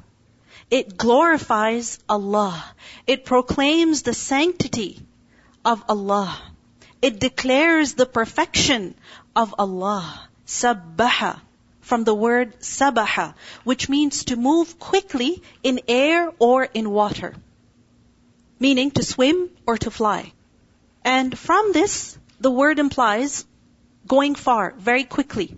It 0.69 0.97
glorifies 0.97 1.99
Allah. 2.07 2.63
It 3.05 3.25
proclaims 3.25 4.03
the 4.03 4.13
sanctity 4.13 4.99
of 5.65 5.83
Allah. 5.89 6.39
It 7.01 7.19
declares 7.19 7.93
the 7.93 8.05
perfection 8.05 8.95
of 9.35 9.53
Allah. 9.59 10.29
Sabbaha. 10.47 11.39
From 11.81 12.03
the 12.05 12.15
word 12.15 12.59
sabaha, 12.61 13.33
which 13.65 13.89
means 13.89 14.25
to 14.25 14.35
move 14.35 14.79
quickly 14.79 15.41
in 15.61 15.81
air 15.87 16.31
or 16.39 16.63
in 16.63 16.89
water 16.89 17.35
meaning 18.61 18.91
to 18.91 19.03
swim 19.03 19.49
or 19.65 19.77
to 19.79 19.89
fly. 19.89 20.31
And 21.03 21.37
from 21.37 21.71
this, 21.73 22.17
the 22.39 22.51
word 22.51 22.77
implies 22.77 23.43
going 24.07 24.35
far, 24.35 24.73
very 24.77 25.03
quickly. 25.03 25.55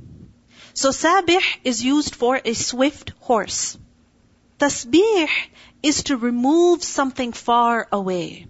So 0.74 0.89
sabih 0.89 1.42
is 1.63 1.84
used 1.84 2.15
for 2.15 2.42
a 2.44 2.53
swift 2.53 3.12
horse. 3.20 3.77
Tasbih 4.60 5.30
is 5.84 6.03
to 6.03 6.18
remove 6.18 6.84
something 6.84 7.32
far 7.32 7.88
away. 7.92 8.48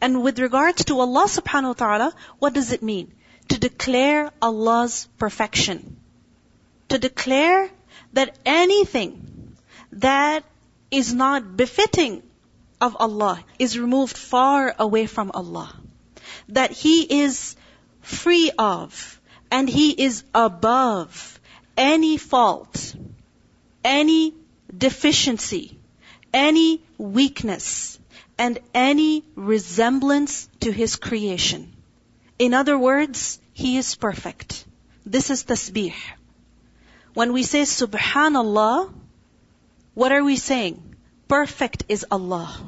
And 0.00 0.22
with 0.22 0.38
regards 0.38 0.84
to 0.86 1.00
Allah 1.00 1.24
subhanahu 1.24 1.68
wa 1.68 1.80
ta'ala, 1.86 2.14
what 2.38 2.52
does 2.52 2.72
it 2.72 2.82
mean? 2.82 3.12
To 3.48 3.58
declare 3.58 4.30
Allah's 4.42 5.08
perfection. 5.18 5.96
To 6.90 6.98
declare 6.98 7.70
that 8.12 8.36
anything 8.44 9.56
that 9.92 10.44
is 10.90 11.14
not 11.14 11.56
befitting 11.56 12.22
of 12.80 12.96
Allah 13.00 13.42
is 13.58 13.78
removed 13.78 14.16
far 14.16 14.74
away 14.78 15.06
from 15.06 15.30
Allah. 15.32 15.74
That 16.48 16.70
He 16.70 17.22
is 17.22 17.56
free 18.02 18.50
of 18.58 19.17
and 19.50 19.68
He 19.68 19.90
is 19.90 20.24
above 20.34 21.40
any 21.76 22.16
fault, 22.16 22.94
any 23.84 24.34
deficiency, 24.76 25.78
any 26.32 26.82
weakness, 26.98 27.98
and 28.36 28.58
any 28.74 29.24
resemblance 29.34 30.48
to 30.60 30.72
His 30.72 30.96
creation. 30.96 31.72
In 32.38 32.54
other 32.54 32.78
words, 32.78 33.40
He 33.52 33.76
is 33.76 33.94
perfect. 33.94 34.64
This 35.04 35.30
is 35.30 35.44
tasbih. 35.44 35.94
When 37.14 37.32
we 37.32 37.42
say 37.42 37.62
subhanallah, 37.62 38.92
what 39.94 40.12
are 40.12 40.22
we 40.22 40.36
saying? 40.36 40.88
perfect 41.28 41.84
is 41.88 42.06
Allah. 42.10 42.58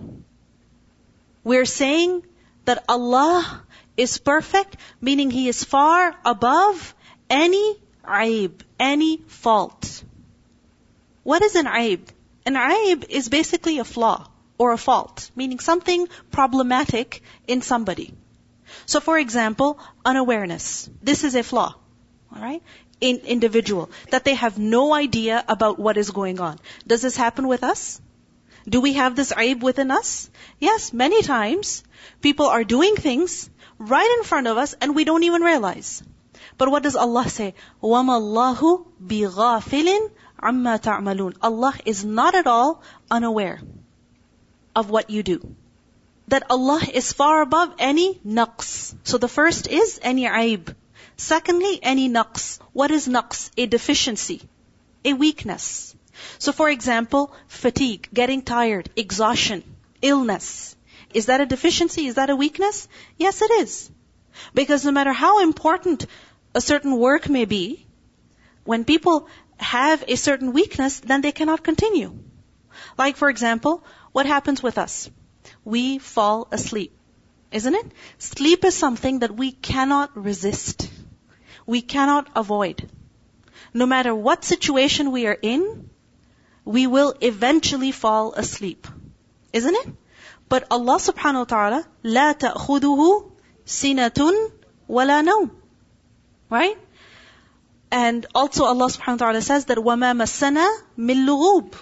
We're 1.42 1.64
saying 1.64 2.22
that 2.66 2.84
Allah 2.88 3.64
is 4.00 4.16
perfect, 4.18 4.76
meaning 5.00 5.30
He 5.30 5.48
is 5.48 5.62
far 5.64 6.14
above 6.24 6.94
any 7.28 7.76
aib, 8.04 8.62
any 8.78 9.18
fault. 9.26 10.02
What 11.22 11.42
is 11.42 11.54
an 11.54 11.66
aib? 11.66 12.08
An 12.46 12.56
aib 12.56 13.04
is 13.08 13.28
basically 13.28 13.78
a 13.78 13.84
flaw 13.84 14.26
or 14.56 14.72
a 14.72 14.78
fault, 14.78 15.30
meaning 15.36 15.58
something 15.58 16.08
problematic 16.30 17.22
in 17.46 17.62
somebody. 17.62 18.14
So 18.86 19.00
for 19.00 19.18
example, 19.18 19.78
unawareness. 20.04 20.88
This 21.02 21.24
is 21.24 21.34
a 21.34 21.42
flaw. 21.42 21.74
Alright? 22.34 22.62
In 23.00 23.18
individual. 23.18 23.90
That 24.10 24.24
they 24.24 24.34
have 24.34 24.58
no 24.58 24.94
idea 24.94 25.44
about 25.48 25.78
what 25.78 25.96
is 25.96 26.10
going 26.10 26.40
on. 26.40 26.58
Does 26.86 27.02
this 27.02 27.16
happen 27.16 27.48
with 27.48 27.64
us? 27.64 28.00
Do 28.68 28.80
we 28.80 28.94
have 28.94 29.16
this 29.16 29.32
aib 29.32 29.62
within 29.62 29.90
us? 29.90 30.30
Yes, 30.58 30.92
many 30.92 31.22
times 31.22 31.82
people 32.20 32.46
are 32.46 32.64
doing 32.64 32.96
things 32.96 33.50
right 33.79 34.15
in 34.17 34.23
front 34.23 34.47
of 34.47 34.57
us 34.57 34.73
and 34.81 34.95
we 34.95 35.03
don't 35.03 35.23
even 35.23 35.41
realize. 35.41 36.03
But 36.57 36.69
what 36.69 36.83
does 36.83 36.95
Allah 36.95 37.27
say? 37.29 37.53
وَمَا 37.81 38.19
اللَّهُ 38.21 38.85
بِغَافِلٍ 39.03 40.11
عَمَّا 40.41 40.81
تَعْمَلُونَ 40.81 41.37
Allah 41.41 41.73
is 41.85 42.05
not 42.05 42.35
at 42.35 42.47
all 42.47 42.81
unaware 43.09 43.61
of 44.75 44.89
what 44.89 45.09
you 45.09 45.23
do. 45.23 45.55
That 46.27 46.49
Allah 46.49 46.81
is 46.93 47.13
far 47.13 47.41
above 47.41 47.73
any 47.79 48.19
naqs. 48.25 48.95
So 49.03 49.17
the 49.17 49.27
first 49.27 49.67
is 49.67 49.99
any 50.01 50.25
aib. 50.25 50.75
Secondly, 51.17 51.79
any 51.81 52.09
naqs. 52.09 52.59
What 52.73 52.91
is 52.91 53.07
naqs? 53.07 53.51
A 53.57 53.65
deficiency. 53.65 54.41
A 55.03 55.13
weakness. 55.13 55.95
So 56.39 56.51
for 56.51 56.69
example, 56.69 57.33
fatigue, 57.47 58.09
getting 58.13 58.41
tired, 58.41 58.89
exhaustion, 58.95 59.63
illness. 60.01 60.75
Is 61.12 61.26
that 61.26 61.40
a 61.40 61.46
deficiency? 61.46 62.06
Is 62.06 62.14
that 62.14 62.30
a 62.30 62.36
weakness? 62.36 62.88
Yes, 63.16 63.42
it 63.42 63.50
is. 63.50 63.90
Because 64.54 64.84
no 64.84 64.92
matter 64.92 65.12
how 65.12 65.42
important 65.42 66.06
a 66.54 66.60
certain 66.60 66.96
work 66.96 67.28
may 67.28 67.44
be, 67.44 67.86
when 68.64 68.84
people 68.84 69.28
have 69.58 70.04
a 70.06 70.16
certain 70.16 70.52
weakness, 70.52 71.00
then 71.00 71.20
they 71.20 71.32
cannot 71.32 71.62
continue. 71.62 72.16
Like 72.96 73.16
for 73.16 73.28
example, 73.28 73.84
what 74.12 74.26
happens 74.26 74.62
with 74.62 74.78
us? 74.78 75.10
We 75.64 75.98
fall 75.98 76.48
asleep. 76.50 76.96
Isn't 77.52 77.74
it? 77.74 77.86
Sleep 78.18 78.64
is 78.64 78.76
something 78.76 79.20
that 79.20 79.34
we 79.34 79.50
cannot 79.52 80.16
resist. 80.16 80.88
We 81.66 81.82
cannot 81.82 82.28
avoid. 82.36 82.88
No 83.74 83.86
matter 83.86 84.14
what 84.14 84.44
situation 84.44 85.10
we 85.10 85.26
are 85.26 85.38
in, 85.40 85.90
we 86.64 86.86
will 86.86 87.14
eventually 87.20 87.90
fall 87.90 88.32
asleep. 88.34 88.86
Isn't 89.52 89.74
it? 89.74 89.88
But 90.49 90.67
Allah 90.69 90.97
subhanahu 90.99 91.39
wa 91.39 91.43
ta'ala, 91.43 91.87
لا 92.03 92.33
تأخذه 92.37 93.31
سنة 93.65 94.51
ولا 94.89 95.21
نوم. 95.21 95.49
Right? 96.49 96.77
And 97.91 98.25
also 98.35 98.65
Allah 98.65 98.87
subhanahu 98.87 99.19
wa 99.21 99.25
ta'ala 99.27 99.41
says 99.41 99.65
that 99.65 99.77
وَمَا 99.77 100.15
مَسَّنَا 100.15 100.67
مِن 100.97 101.25
لُغُوبٍ 101.25 101.73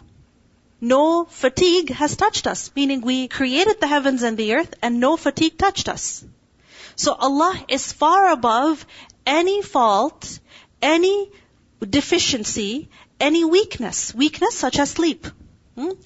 No 0.82 1.26
fatigue 1.26 1.90
has 1.92 2.16
touched 2.16 2.48
us. 2.48 2.72
Meaning 2.76 3.02
we 3.02 3.28
created 3.28 3.80
the 3.80 3.88
heavens 3.88 4.24
and 4.24 4.38
the 4.38 4.54
earth 4.56 4.74
and 4.82 5.00
no 5.00 5.18
fatigue 5.18 5.58
touched 5.58 5.90
us. 5.90 6.24
So 6.96 7.14
Allah 7.14 7.54
is 7.68 7.92
far 7.92 8.32
above 8.32 8.86
any 9.26 9.62
fault, 9.62 10.40
any 10.82 11.32
deficiency, 11.82 12.90
any 13.20 13.44
weakness, 13.44 14.14
weakness 14.14 14.56
such 14.56 14.80
as 14.80 14.92
sleep. 14.92 15.28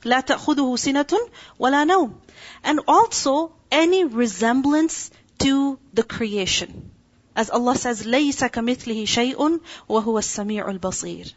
لا 0.03 0.21
تأخذه 0.21 0.75
سنة 0.77 1.17
ولا 1.59 1.85
نوم. 1.85 2.13
And 2.63 2.79
also 2.87 3.51
any 3.71 4.03
resemblance 4.03 5.11
to 5.39 5.79
the 5.93 6.03
creation. 6.03 6.91
As 7.35 7.49
Allah 7.49 7.75
says, 7.75 8.03
لَيْسَ 8.03 8.49
كَمِثْلِهِ 8.49 9.03
شَيْءٌ 9.03 9.59
وَهُوَ 9.89 10.17
السَّمِيعُ 10.17 10.79
الْبَصِيرُ 10.79 11.33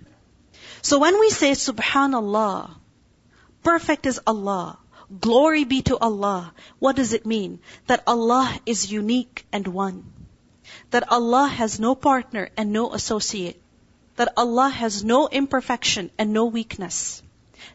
So 0.83 0.99
when 0.99 1.19
we 1.21 1.31
say 1.31 1.53
Subhanallah, 1.53 2.71
perfect 3.63 4.07
is 4.07 4.21
Allah, 4.27 4.79
glory 5.21 5.65
be 5.65 5.83
to 5.83 5.99
Allah, 5.99 6.55
what 6.79 6.97
does 6.97 7.13
it 7.13 7.27
mean? 7.27 7.61
That 7.87 8.03
Allah 8.07 8.59
is 8.65 8.91
unique 8.91 9.45
and 9.53 9.67
one. 9.67 10.05
That 10.91 11.13
Allah 11.13 11.49
has 11.49 11.79
no 11.79 11.95
partner 11.95 12.49
and 12.57 12.73
no 12.73 12.93
associate 12.95 13.61
that 14.21 14.35
Allah 14.37 14.69
has 14.69 15.03
no 15.03 15.29
imperfection 15.29 16.11
and 16.19 16.35
no 16.35 16.45
weakness. 16.45 17.23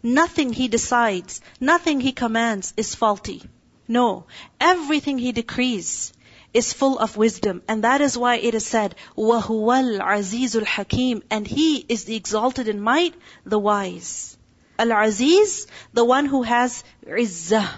Nothing 0.04 0.54
He 0.54 0.68
decides, 0.68 1.42
nothing 1.60 2.00
He 2.00 2.12
commands 2.12 2.74
is 2.78 2.96
faulty. 2.96 3.44
No, 3.88 4.26
everything 4.60 5.18
He 5.18 5.32
decrees 5.32 6.14
is 6.54 6.74
full 6.74 7.00
of 7.00 7.18
wisdom. 7.18 7.62
And 7.68 7.84
that 7.84 8.02
is 8.02 8.18
why 8.18 8.36
it 8.38 8.56
is 8.56 8.66
said, 8.66 8.96
وَهُوَ 9.18 10.00
الْعَزِيزُ 10.00 10.64
الْحَكِيمُ 10.64 11.24
And 11.30 11.46
He 11.46 11.86
is 11.90 12.06
the 12.06 12.16
exalted 12.16 12.68
in 12.68 12.80
might, 12.80 13.14
the 13.46 13.60
wise. 13.60 14.38
Al-Aziz, 14.78 15.68
the 15.94 16.06
one 16.06 16.26
who 16.26 16.44
has 16.44 16.84
izzah. 17.06 17.70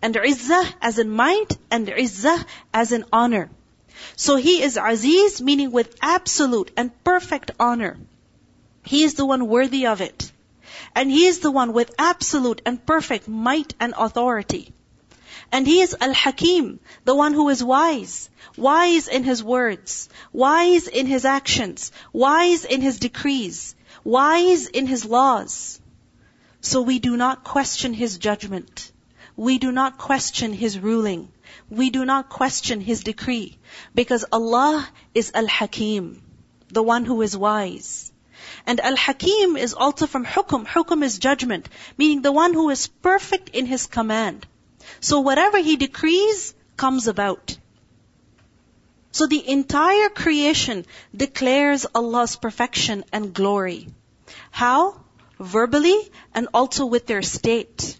And 0.00 0.14
izzah 0.14 0.74
as 0.80 0.98
in 0.98 1.10
might, 1.10 1.56
and 1.70 1.86
izzah 1.86 2.44
as 2.74 2.92
in 2.92 3.04
honor. 3.12 3.50
So 4.16 4.36
he 4.36 4.62
is 4.62 4.78
Aziz, 4.82 5.40
meaning 5.40 5.70
with 5.70 5.96
absolute 6.00 6.70
and 6.76 6.90
perfect 7.04 7.52
honor. 7.60 7.98
He 8.84 9.04
is 9.04 9.14
the 9.14 9.26
one 9.26 9.46
worthy 9.46 9.86
of 9.86 10.00
it. 10.00 10.32
And 10.97 11.11
He 11.11 11.27
is 11.27 11.41
the 11.41 11.51
one 11.51 11.73
with 11.73 11.93
absolute 11.99 12.63
and 12.65 12.83
perfect 12.83 13.27
might 13.27 13.75
and 13.79 13.93
authority. 13.95 14.73
And 15.51 15.67
He 15.67 15.81
is 15.81 15.95
Al-Hakim, 16.01 16.79
the 17.05 17.13
one 17.13 17.33
who 17.33 17.49
is 17.49 17.63
wise. 17.63 18.31
Wise 18.57 19.07
in 19.07 19.23
His 19.23 19.43
words. 19.43 20.09
Wise 20.33 20.87
in 20.87 21.05
His 21.05 21.23
actions. 21.23 21.91
Wise 22.13 22.65
in 22.65 22.81
His 22.81 22.97
decrees. 22.97 23.75
Wise 24.03 24.65
in 24.65 24.87
His 24.87 25.05
laws. 25.05 25.79
So 26.61 26.81
we 26.81 26.97
do 26.97 27.15
not 27.15 27.43
question 27.43 27.93
His 27.93 28.17
judgment. 28.17 28.91
We 29.35 29.59
do 29.59 29.71
not 29.71 29.99
question 29.99 30.51
His 30.51 30.79
ruling. 30.79 31.31
We 31.69 31.91
do 31.91 32.05
not 32.05 32.27
question 32.27 32.81
His 32.81 33.03
decree. 33.03 33.59
Because 33.93 34.25
Allah 34.31 34.89
is 35.13 35.31
Al-Hakim, 35.35 36.23
the 36.69 36.81
one 36.81 37.05
who 37.05 37.21
is 37.21 37.37
wise. 37.37 38.11
And 38.65 38.79
Al-Hakim 38.79 39.57
is 39.57 39.73
also 39.73 40.07
from 40.07 40.25
Hukum. 40.25 40.65
Hukum 40.65 41.03
is 41.03 41.19
judgment, 41.19 41.69
meaning 41.97 42.21
the 42.21 42.31
one 42.31 42.53
who 42.53 42.69
is 42.69 42.87
perfect 42.87 43.49
in 43.49 43.65
His 43.65 43.85
command. 43.87 44.45
So 44.99 45.21
whatever 45.21 45.57
He 45.57 45.75
decrees 45.75 46.53
comes 46.75 47.07
about. 47.07 47.57
So 49.11 49.25
the 49.25 49.49
entire 49.49 50.09
creation 50.09 50.85
declares 51.15 51.85
Allah's 51.95 52.35
perfection 52.35 53.03
and 53.11 53.33
glory. 53.33 53.87
How? 54.51 55.01
Verbally 55.39 55.99
and 56.35 56.49
also 56.53 56.85
with 56.85 57.07
their 57.07 57.23
state. 57.23 57.97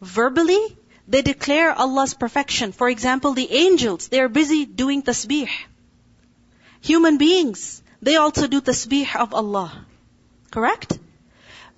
Verbally, 0.00 0.76
they 1.06 1.22
declare 1.22 1.72
Allah's 1.72 2.14
perfection. 2.14 2.72
For 2.72 2.88
example, 2.88 3.32
the 3.34 3.50
angels, 3.50 4.08
they 4.08 4.20
are 4.20 4.28
busy 4.28 4.64
doing 4.64 5.02
tasbih. 5.02 5.50
Human 6.80 7.18
beings, 7.18 7.82
they 8.04 8.16
also 8.16 8.46
do 8.46 8.60
tasbih 8.60 9.16
of 9.16 9.32
Allah. 9.32 9.86
Correct? 10.50 10.98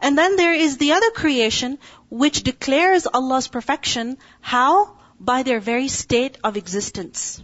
And 0.00 0.18
then 0.18 0.36
there 0.36 0.54
is 0.54 0.76
the 0.76 0.92
other 0.92 1.10
creation 1.10 1.78
which 2.10 2.42
declares 2.42 3.06
Allah's 3.06 3.48
perfection. 3.48 4.18
How? 4.40 4.98
By 5.18 5.44
their 5.44 5.60
very 5.60 5.88
state 5.88 6.36
of 6.42 6.56
existence. 6.56 7.40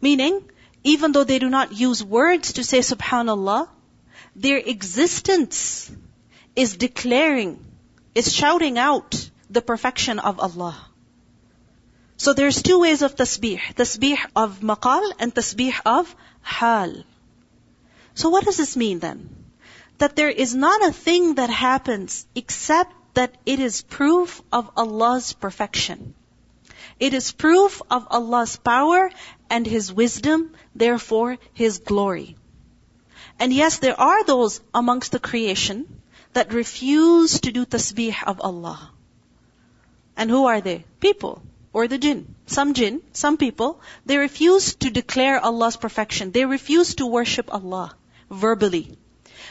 Meaning, 0.00 0.42
even 0.84 1.12
though 1.12 1.24
they 1.24 1.38
do 1.38 1.48
not 1.48 1.72
use 1.72 2.04
words 2.04 2.52
to 2.54 2.62
say 2.62 2.80
subhanallah, 2.80 3.68
their 4.36 4.58
existence 4.58 5.90
is 6.54 6.76
declaring, 6.76 7.58
is 8.14 8.32
shouting 8.32 8.78
out 8.78 9.30
the 9.50 9.62
perfection 9.62 10.18
of 10.18 10.38
Allah. 10.38 10.76
So 12.18 12.34
there's 12.34 12.62
two 12.62 12.80
ways 12.80 13.02
of 13.02 13.16
tasbih. 13.16 13.60
Tasbih 13.74 14.18
of 14.36 14.60
maqal 14.60 15.12
and 15.18 15.34
tasbih 15.34 15.74
of 15.86 16.14
hal. 16.42 17.04
So 18.18 18.30
what 18.30 18.44
does 18.44 18.56
this 18.56 18.76
mean 18.76 18.98
then? 18.98 19.28
That 19.98 20.16
there 20.16 20.28
is 20.28 20.52
not 20.52 20.84
a 20.84 20.92
thing 20.92 21.36
that 21.36 21.50
happens 21.50 22.26
except 22.34 22.92
that 23.14 23.36
it 23.46 23.60
is 23.60 23.82
proof 23.82 24.42
of 24.50 24.68
Allah's 24.76 25.34
perfection. 25.34 26.14
It 26.98 27.14
is 27.14 27.30
proof 27.30 27.80
of 27.88 28.08
Allah's 28.10 28.56
power 28.56 29.12
and 29.48 29.64
His 29.64 29.92
wisdom, 29.92 30.50
therefore 30.74 31.38
His 31.54 31.78
glory. 31.78 32.34
And 33.38 33.52
yes, 33.52 33.78
there 33.78 34.00
are 34.00 34.24
those 34.24 34.60
amongst 34.74 35.12
the 35.12 35.20
creation 35.20 35.86
that 36.32 36.52
refuse 36.52 37.38
to 37.42 37.52
do 37.52 37.66
tasbih 37.66 38.24
of 38.26 38.40
Allah. 38.40 38.90
And 40.16 40.28
who 40.28 40.46
are 40.46 40.60
they? 40.60 40.84
People 40.98 41.40
or 41.72 41.86
the 41.86 41.98
jinn. 41.98 42.34
Some 42.46 42.74
jinn, 42.74 43.00
some 43.12 43.36
people, 43.36 43.80
they 44.06 44.18
refuse 44.18 44.74
to 44.82 44.90
declare 44.90 45.38
Allah's 45.38 45.76
perfection. 45.76 46.32
They 46.32 46.46
refuse 46.46 46.96
to 46.96 47.06
worship 47.06 47.54
Allah 47.54 47.94
verbally. 48.30 48.98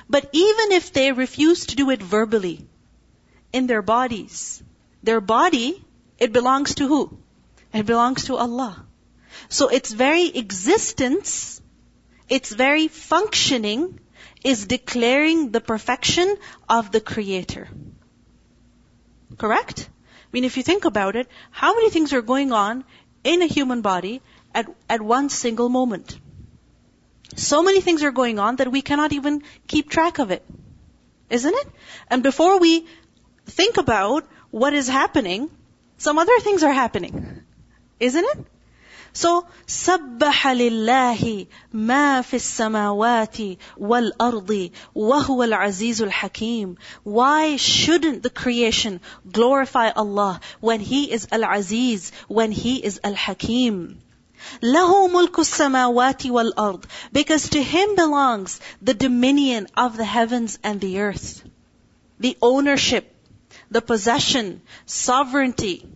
But 0.10 0.29
even 0.31 0.72
if 0.72 0.93
they 0.93 1.12
refuse 1.12 1.67
to 1.67 1.75
do 1.75 1.89
it 1.89 2.01
verbally, 2.01 2.67
in 3.53 3.67
their 3.67 3.81
bodies, 3.81 4.63
their 5.03 5.22
body, 5.22 5.84
it 6.17 6.34
belongs 6.34 6.75
to 6.75 6.88
who? 6.88 7.17
It 7.74 7.86
belongs 7.86 8.25
to 8.25 8.36
Allah. 8.36 8.86
So 9.49 9.67
its 9.69 9.91
very 9.91 10.28
existence, 10.28 11.62
its 12.28 12.52
very 12.52 12.88
functioning 12.88 13.99
is 14.43 14.65
declaring 14.65 15.52
the 15.52 15.62
perfection 15.62 16.36
of 16.69 16.91
the 16.91 17.02
Creator. 17.02 17.67
Correct? 19.38 19.89
I 19.89 20.30
mean, 20.32 20.43
if 20.43 20.58
you 20.58 20.63
think 20.63 20.86
about 20.86 21.15
it, 21.15 21.28
how 21.52 21.73
many 21.75 21.89
things 21.89 22.13
are 22.13 22.21
going 22.21 22.52
on 22.52 22.84
in 23.23 23.41
a 23.41 23.45
human 23.45 23.82
body 23.82 24.21
at, 24.54 24.67
at 24.89 25.02
one 25.02 25.30
single 25.30 25.69
moment? 25.69 26.19
So 27.37 27.62
many 27.62 27.81
things 27.81 28.03
are 28.03 28.11
going 28.11 28.38
on 28.38 28.57
that 28.57 28.70
we 28.70 28.83
cannot 28.83 29.12
even 29.12 29.42
keep 29.66 29.88
track 29.88 30.18
of 30.18 30.31
it. 30.31 30.44
Isn't 31.31 31.55
it? 31.55 31.66
And 32.09 32.22
before 32.22 32.59
we 32.61 32.87
think 33.46 33.79
about 33.79 34.29
what 34.51 34.75
is 34.75 34.88
happening, 34.88 35.51
some 35.96 36.18
other 36.18 36.38
things 36.40 36.62
are 36.62 36.72
happening. 36.72 37.42
Isn't 37.98 38.25
it? 38.25 38.46
So, 39.14 39.46
سبح 39.66 40.46
لله 40.46 41.46
ما 41.72 42.22
في 42.22 42.37
السماوات 42.37 43.59
والأرض 43.77 44.70
وهو 44.94 45.42
العزيز 45.44 46.03
الحكيم. 46.03 46.77
Why 47.05 47.57
shouldn't 47.57 48.22
the 48.22 48.31
creation 48.31 49.01
glorify 49.31 49.90
Allah 49.90 50.40
when 50.61 50.81
He 50.81 51.12
is 51.12 51.29
Al-Aziz, 51.31 52.12
when 52.29 52.53
He 52.53 52.83
is 52.83 53.01
Al-Hakim? 53.05 53.98
له 54.62 55.09
ملك 55.09 55.38
السماوات 55.38 56.27
والأرض 56.27 56.85
because 57.12 57.48
to 57.48 57.62
Him 57.62 57.94
belongs 57.96 58.61
the 58.81 58.94
dominion 58.94 59.66
of 59.77 59.96
the 59.96 60.05
heavens 60.05 60.59
and 60.62 60.81
the 60.81 61.01
earth. 61.01 61.42
The 62.18 62.37
ownership, 62.42 63.14
the 63.70 63.81
possession, 63.81 64.62
sovereignty 64.87 65.87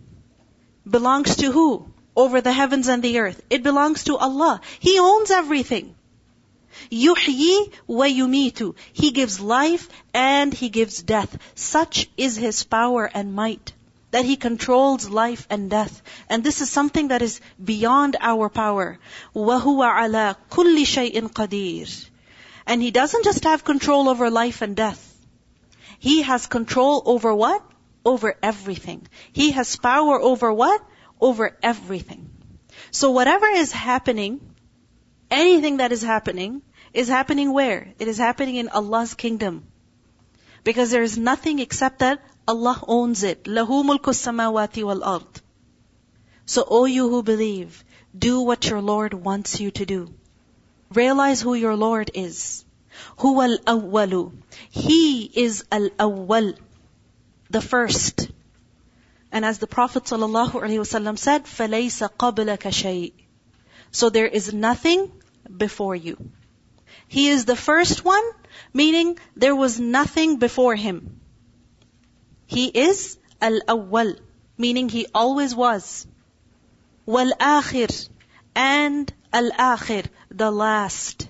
belongs 0.89 1.35
to 1.37 1.51
who? 1.51 1.87
over 2.17 2.41
the 2.41 2.51
heavens 2.51 2.87
and 2.87 3.03
the 3.03 3.19
earth. 3.19 3.39
It 3.49 3.61
belongs 3.61 4.05
to 4.05 4.17
Allah. 4.17 4.59
He 4.79 4.97
owns 4.97 5.29
everything. 5.29 5.93
Yuhyi 6.91 7.71
wa 7.85 8.05
yumitu. 8.05 8.75
He 8.91 9.11
gives 9.11 9.39
life 9.39 9.87
and 10.13 10.51
He 10.51 10.69
gives 10.69 11.03
death. 11.03 11.37
Such 11.53 12.09
is 12.17 12.35
His 12.35 12.63
power 12.63 13.05
and 13.13 13.35
might. 13.35 13.73
That 14.11 14.25
He 14.25 14.35
controls 14.35 15.09
life 15.09 15.47
and 15.49 15.69
death. 15.69 16.01
And 16.29 16.43
this 16.43 16.61
is 16.61 16.69
something 16.69 17.09
that 17.09 17.21
is 17.21 17.41
beyond 17.63 18.15
our 18.19 18.49
power. 18.49 18.99
وَهُوَ 19.35 19.79
عَلَى 19.83 20.35
كُلِّ 20.49 20.77
شَيْءٍ 20.81 21.31
قَدِيرٍ 21.31 22.09
And 22.65 22.81
He 22.81 22.91
doesn't 22.91 23.25
just 23.25 23.43
have 23.43 23.63
control 23.63 24.09
over 24.09 24.29
life 24.29 24.61
and 24.61 24.75
death. 24.75 25.03
He 25.99 26.21
has 26.21 26.47
control 26.47 27.03
over 27.05 27.33
what? 27.33 27.63
Over 28.05 28.35
everything. 28.41 29.07
He 29.33 29.51
has 29.51 29.75
power 29.75 30.21
over 30.21 30.53
what? 30.53 30.81
over 31.19 31.55
everything. 31.63 32.29
So 32.91 33.11
whatever 33.11 33.47
is 33.47 33.71
happening, 33.71 34.39
anything 35.29 35.77
that 35.77 35.91
is 35.91 36.01
happening, 36.01 36.61
is 36.93 37.07
happening 37.07 37.53
where? 37.53 37.93
It 37.99 38.07
is 38.07 38.17
happening 38.17 38.55
in 38.55 38.69
Allah's 38.69 39.13
kingdom. 39.13 39.65
Because 40.63 40.91
there 40.91 41.03
is 41.03 41.17
nothing 41.17 41.59
except 41.59 41.99
that 41.99 42.21
Allah 42.47 42.81
owns 42.87 43.23
it. 43.23 43.43
lahu 43.43 43.83
mulku 43.83 44.13
samawati 44.13 44.83
wal 44.83 45.03
ard. 45.03 45.41
So 46.45 46.63
O 46.67 46.85
you 46.85 47.09
who 47.09 47.23
believe, 47.23 47.83
do 48.17 48.41
what 48.41 48.67
your 48.69 48.81
Lord 48.81 49.13
wants 49.13 49.59
you 49.59 49.71
to 49.71 49.85
do. 49.85 50.13
Realize 50.93 51.41
who 51.41 51.53
your 51.53 51.75
Lord 51.75 52.11
is. 52.13 52.63
Huwa 53.17 53.49
al-awwalu. 53.49 54.31
He 54.69 55.25
is 55.25 55.65
al-awwal. 55.71 56.57
The 57.49 57.61
first. 57.61 58.29
And 59.31 59.43
as 59.45 59.59
the 59.59 59.67
Prophet 59.67 60.05
ﷺ 60.05 61.17
said, 61.17 61.43
فَلَيْسَ 61.45 62.09
قَبْلَكَ 62.17 62.71
شَيْءٍ 62.81 63.13
So 63.91 64.09
there 64.09 64.27
is 64.27 64.53
nothing 64.53 65.11
before 65.55 65.95
you. 65.95 66.17
He 67.07 67.29
is 67.29 67.45
the 67.45 67.55
first 67.55 68.03
one, 68.03 68.23
meaning 68.73 69.17
there 69.35 69.55
was 69.55 69.79
nothing 69.79 70.37
before 70.37 70.75
him. 70.75 71.19
He 72.51 72.67
is 72.67 73.17
al-awwal, 73.41 74.19
meaning 74.57 74.89
he 74.89 75.07
always 75.13 75.53
was. 75.53 76.07
Wal-akhir, 77.05 78.09
and 78.55 79.13
al-akhir, 79.33 80.07
the 80.31 80.51
last. 80.51 81.27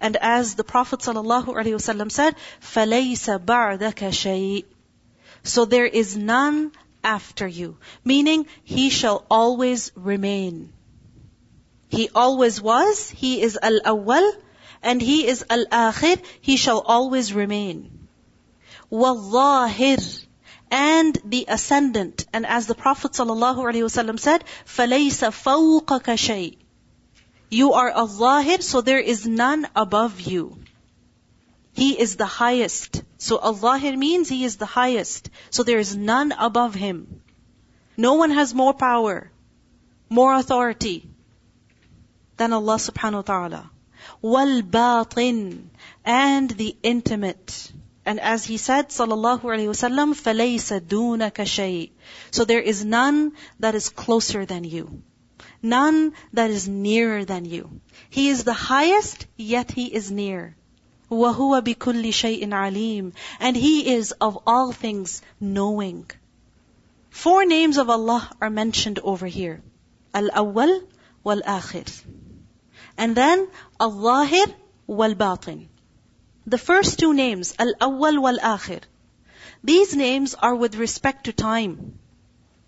And 0.00 0.16
as 0.16 0.54
the 0.54 0.64
Prophet 0.64 1.00
ﷺ 1.00 2.12
said, 2.12 2.36
فَلَيْسَ 2.60 3.44
بَعْدَكَ 3.44 4.08
شَيْءٍ 4.10 4.64
So 5.42 5.64
there 5.64 5.86
is 5.86 6.16
none 6.16 6.72
after 7.02 7.46
you. 7.46 7.78
Meaning, 8.04 8.46
He 8.62 8.90
shall 8.90 9.24
always 9.30 9.92
remain. 9.94 10.72
He 11.88 12.08
always 12.14 12.60
was, 12.62 13.10
He 13.10 13.42
is 13.42 13.58
al-awwal, 13.60 14.30
and 14.82 15.02
He 15.02 15.26
is 15.26 15.44
al-akhir, 15.50 16.22
He 16.40 16.56
shall 16.56 16.80
always 16.80 17.34
remain. 17.34 18.08
Wallahir, 18.90 20.26
and 20.74 21.18
the 21.24 21.46
ascendant. 21.48 22.26
And 22.32 22.46
as 22.46 22.66
the 22.66 22.74
Prophet 22.74 23.12
ﷺ 23.12 24.20
said, 24.20 24.44
فَلَيْسَ 24.66 25.30
فَوْقَكَ 25.30 26.04
شَيْءٍ 26.04 26.56
You 27.50 27.72
are 27.72 27.90
al-zahir, 27.90 28.60
so 28.60 28.80
there 28.80 28.98
is 28.98 29.26
none 29.26 29.66
above 29.74 30.20
you. 30.20 30.56
He 31.72 31.98
is 31.98 32.16
the 32.16 32.26
highest. 32.26 33.02
So 33.18 33.38
Allah 33.38 33.80
means 33.96 34.28
He 34.28 34.44
is 34.44 34.56
the 34.56 34.66
highest. 34.66 35.30
So 35.50 35.62
there 35.62 35.78
is 35.78 35.96
none 35.96 36.32
above 36.32 36.74
Him. 36.74 37.22
No 37.96 38.14
one 38.14 38.30
has 38.30 38.54
more 38.54 38.74
power, 38.74 39.30
more 40.08 40.34
authority 40.34 41.08
than 42.36 42.52
Allah 42.52 42.76
subhanahu 42.76 43.14
wa 43.14 43.22
ta'ala. 43.22 43.70
وَالْبَاطِن 44.22 45.64
And 46.04 46.50
the 46.50 46.76
intimate. 46.82 47.72
And 48.04 48.18
as 48.18 48.44
he 48.44 48.56
said, 48.56 48.88
sallallahu 48.88 49.42
alayhi 49.42 49.68
wasallam, 49.68 50.14
فَلَيْسَ 50.14 50.80
دُونَكَ 50.80 51.34
شَيْءٍ 51.34 51.90
So 52.30 52.44
there 52.44 52.60
is 52.60 52.84
none 52.84 53.32
that 53.58 53.74
is 53.74 53.88
closer 53.88 54.46
than 54.46 54.64
you. 54.64 55.02
None 55.62 56.14
that 56.32 56.50
is 56.50 56.66
nearer 56.66 57.24
than 57.24 57.44
you. 57.44 57.80
He 58.08 58.30
is 58.30 58.44
the 58.44 58.54
highest, 58.54 59.26
yet 59.36 59.70
he 59.70 59.86
is 59.86 60.10
near. 60.10 60.56
وَهُوَ 61.10 61.60
بِكُلِّ 61.60 62.04
شَيْءٍ 62.04 62.48
عَلِيمٍ 62.48 63.12
And 63.38 63.56
he 63.56 63.94
is 63.94 64.12
of 64.12 64.38
all 64.46 64.72
things 64.72 65.22
knowing. 65.38 66.10
Four 67.10 67.44
names 67.44 67.76
of 67.76 67.90
Allah 67.90 68.30
are 68.40 68.50
mentioned 68.50 69.00
over 69.00 69.26
here. 69.26 69.62
Al-awwal 70.14 70.82
wal-akhir. 71.22 72.02
And 72.96 73.14
then 73.16 73.48
Al-zahir 73.78 74.46
wal-batin. 74.86 75.68
The 76.47 76.57
first 76.59 76.99
two 76.99 77.13
names, 77.13 77.55
Al-Awwal 77.57 78.19
wal-Akhir, 78.21 78.81
these 79.63 79.95
names 79.95 80.35
are 80.35 80.53
with 80.53 80.75
respect 80.75 81.25
to 81.25 81.33
time. 81.33 81.97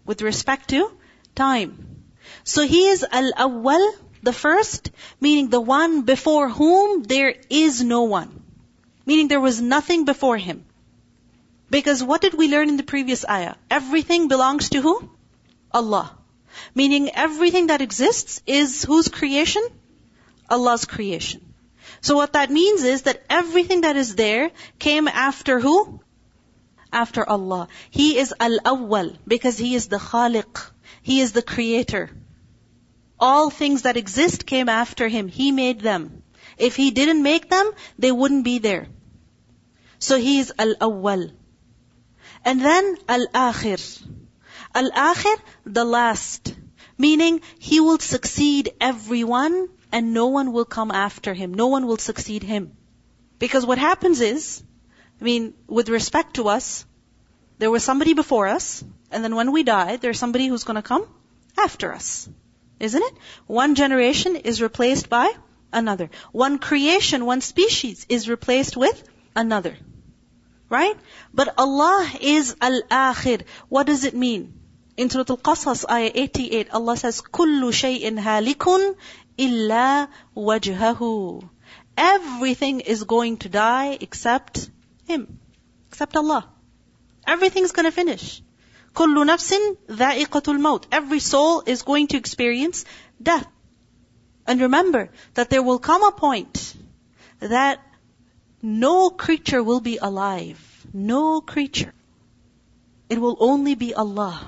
With 0.04 0.24
respect 0.24 0.70
to 0.70 0.92
time. 1.36 2.04
So 2.44 2.66
he 2.66 2.88
is 2.88 3.06
Al-Awwal, 3.12 3.92
the 4.24 4.34
first, 4.34 4.90
meaning 5.22 5.50
the 5.50 5.62
one 5.62 6.02
before 6.02 6.50
whom 6.50 7.04
there 7.04 7.36
is 7.50 7.84
no 7.84 8.04
one. 8.04 8.42
Meaning 9.06 9.28
there 9.28 9.40
was 9.40 9.62
nothing 9.62 10.06
before 10.06 10.38
him. 10.38 10.66
Because 11.70 12.04
what 12.04 12.22
did 12.22 12.34
we 12.34 12.48
learn 12.48 12.70
in 12.70 12.78
the 12.78 12.84
previous 12.92 13.26
ayah? 13.30 13.56
Everything 13.70 14.28
belongs 14.28 14.70
to 14.70 14.82
who? 14.82 15.10
Allah. 15.72 16.18
Meaning 16.74 17.12
everything 17.12 17.68
that 17.68 17.82
exists 17.82 18.42
is 18.48 18.84
whose 18.84 19.08
creation? 19.08 19.63
Allah's 20.50 20.86
creation. 20.86 21.46
So 22.08 22.15
what 22.15 22.34
that 22.34 22.50
means 22.50 22.84
is 22.84 23.02
that 23.02 23.22
everything 23.30 23.82
that 23.82 23.98
is 23.98 24.15
there 24.15 24.52
came 24.80 25.10
after 25.10 25.60
who? 25.60 26.00
After 26.89 27.28
Allah. 27.30 27.67
He 27.89 28.17
is 28.17 28.34
Al-Awwal 28.39 29.17
because 29.28 29.58
He 29.58 29.76
is 29.76 29.88
the 29.89 29.98
Khaliq. 29.98 30.62
He 31.02 31.20
is 31.20 31.34
the 31.34 31.41
Creator. 31.41 32.10
All 33.20 33.50
things 33.50 33.82
that 33.82 33.98
exist 33.98 34.46
came 34.46 34.70
after 34.70 35.10
Him. 35.10 35.28
He 35.28 35.52
made 35.52 35.82
them. 35.82 36.24
If 36.58 36.78
He 36.78 36.91
didn't 36.91 37.24
make 37.24 37.50
them, 37.50 37.72
they 38.00 38.13
wouldn't 38.13 38.46
be 38.46 38.60
there. 38.60 38.88
So 40.00 40.17
He 40.17 40.39
is 40.39 40.54
Al-Awwal. 40.58 41.32
And 42.46 42.62
then 42.62 42.98
Al-Akhir. 43.10 43.84
Al-Akhir, 44.74 45.36
the 45.65 45.84
last. 45.84 46.56
Meaning, 46.98 47.41
He 47.60 47.82
will 47.82 48.00
succeed 48.00 48.72
everyone 48.80 49.67
and 49.96 50.14
no 50.14 50.29
one 50.29 50.53
will 50.53 50.64
come 50.64 50.90
after 50.90 51.35
him. 51.35 51.55
No 51.55 51.66
one 51.68 51.87
will 51.87 51.98
succeed 51.98 52.42
him. 52.42 52.77
Because 53.38 53.66
what 53.66 53.79
happens 53.79 54.20
is, 54.20 54.62
I 55.20 55.25
mean, 55.25 55.55
with 55.66 55.88
respect 55.88 56.35
to 56.35 56.48
us, 56.48 56.87
there 57.59 57.70
was 57.70 57.85
somebody 57.85 58.14
before 58.14 58.48
us, 58.48 58.85
and 59.11 59.22
then 59.22 59.37
when 59.37 59.53
we 59.53 59.62
die, 59.62 59.96
there's 59.96 60.18
somebody 60.18 60.46
who's 60.46 60.64
gonna 60.64 60.83
come 60.83 61.07
after 61.57 61.92
us. 61.92 62.29
Isn't 62.81 63.03
it? 63.03 63.14
One 63.46 63.75
generation 63.75 64.37
is 64.37 64.61
replaced 64.62 65.09
by 65.09 65.33
another. 65.72 66.11
One 66.33 66.59
creation, 66.59 67.25
one 67.27 67.40
species 67.40 68.07
is 68.09 68.29
replaced 68.29 68.77
with 68.77 69.03
another. 69.37 69.77
Right? 70.68 70.96
But 71.33 71.55
Allah 71.59 72.11
is 72.20 72.57
Al-Akhir. 72.61 73.44
What 73.68 73.87
does 73.87 74.05
it 74.05 74.14
mean? 74.14 74.55
In 74.96 75.11
Surah 75.11 75.25
Al-Qasas, 75.29 75.85
ayah 75.90 76.11
88, 76.14 76.70
Allah 76.70 76.96
says, 76.96 77.22
كُلُّ 77.22 77.62
شَيْءٍ 77.72 78.18
هَالِكٌ 78.18 78.96
illa 79.37 80.09
wajhahu. 80.37 81.48
Everything 81.96 82.81
is 82.81 83.05
going 83.05 83.37
to 83.38 83.48
die 83.48 83.98
except 84.01 84.70
Him. 85.07 85.38
Except 85.88 86.16
Allah. 86.16 86.48
Everything's 87.27 87.72
gonna 87.72 87.92
finish. 87.92 88.42
كل 88.94 89.27
نفس 89.27 89.55
ذائقة 89.90 90.42
الموت. 90.53 90.87
Every 90.92 91.20
soul 91.20 91.62
is 91.66 91.83
going 91.83 92.09
to 92.09 92.16
experience 92.16 92.85
death. 93.22 93.46
And 94.46 94.61
remember 94.61 95.11
that 95.35 95.51
there 95.51 95.62
will 95.62 95.79
come 95.79 96.03
a 96.03 96.12
point 96.12 96.75
that 97.40 97.81
no 98.61 99.11
creature 99.11 99.62
will 99.62 99.81
be 99.81 99.98
alive. 99.98 100.87
No 100.92 101.40
creature. 101.40 101.92
It 103.09 103.20
will 103.20 103.37
only 103.40 103.75
be 103.75 103.94
Allah. 103.94 104.40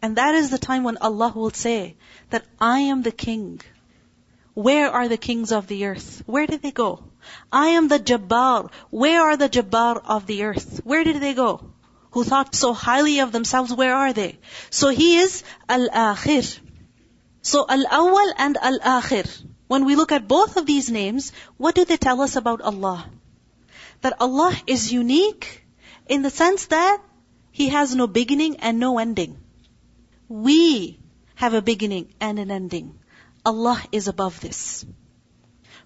And 0.00 0.16
that 0.16 0.34
is 0.34 0.50
the 0.50 0.58
time 0.58 0.84
when 0.84 0.96
Allah 0.96 1.32
will 1.34 1.50
say 1.50 1.96
that 2.30 2.44
I 2.60 2.80
am 2.80 3.02
the 3.02 3.12
king. 3.12 3.60
where 4.57 4.89
are 4.89 5.07
the 5.07 5.17
kings 5.17 5.51
of 5.51 5.67
the 5.67 5.85
earth? 5.85 6.23
Where 6.25 6.47
did 6.47 6.63
they 6.63 6.71
go? 6.71 7.03
I 7.51 7.67
am 7.79 7.89
the 7.89 7.99
Jabbar. 7.99 8.71
Where 8.89 9.21
are 9.21 9.37
the 9.37 9.49
Jabbar 9.49 10.01
of 10.03 10.25
the 10.25 10.45
earth? 10.45 10.81
Where 10.83 11.03
did 11.03 11.21
they 11.21 11.35
go? 11.35 11.73
Who 12.13 12.23
thought 12.23 12.55
so 12.55 12.73
highly 12.73 13.19
of 13.19 13.31
themselves, 13.31 13.71
where 13.71 13.93
are 13.93 14.13
they? 14.13 14.39
So 14.71 14.89
he 14.89 15.19
is 15.19 15.43
Al-Akhir. 15.69 16.59
So 17.43 17.67
Al-Awwal 17.69 18.33
and 18.39 18.57
Al-Akhir. 18.57 19.29
When 19.67 19.85
we 19.85 19.95
look 19.95 20.11
at 20.11 20.27
both 20.27 20.57
of 20.57 20.65
these 20.65 20.89
names, 20.89 21.33
what 21.57 21.75
do 21.75 21.85
they 21.85 21.97
tell 21.97 22.19
us 22.21 22.35
about 22.35 22.61
Allah? 22.61 23.07
That 24.01 24.19
Allah 24.19 24.59
is 24.65 24.91
unique 24.91 25.67
in 26.07 26.23
the 26.23 26.31
sense 26.31 26.65
that 26.77 26.99
He 27.51 27.69
has 27.69 27.93
no 27.93 28.07
beginning 28.07 28.55
and 28.55 28.79
no 28.79 28.97
ending. 28.97 29.37
We 30.27 30.99
have 31.35 31.53
a 31.53 31.61
beginning 31.61 32.15
and 32.19 32.39
an 32.39 32.49
ending. 32.49 32.96
Allah 33.46 33.82
is 33.90 34.08
above 34.08 34.40
this. 34.40 34.84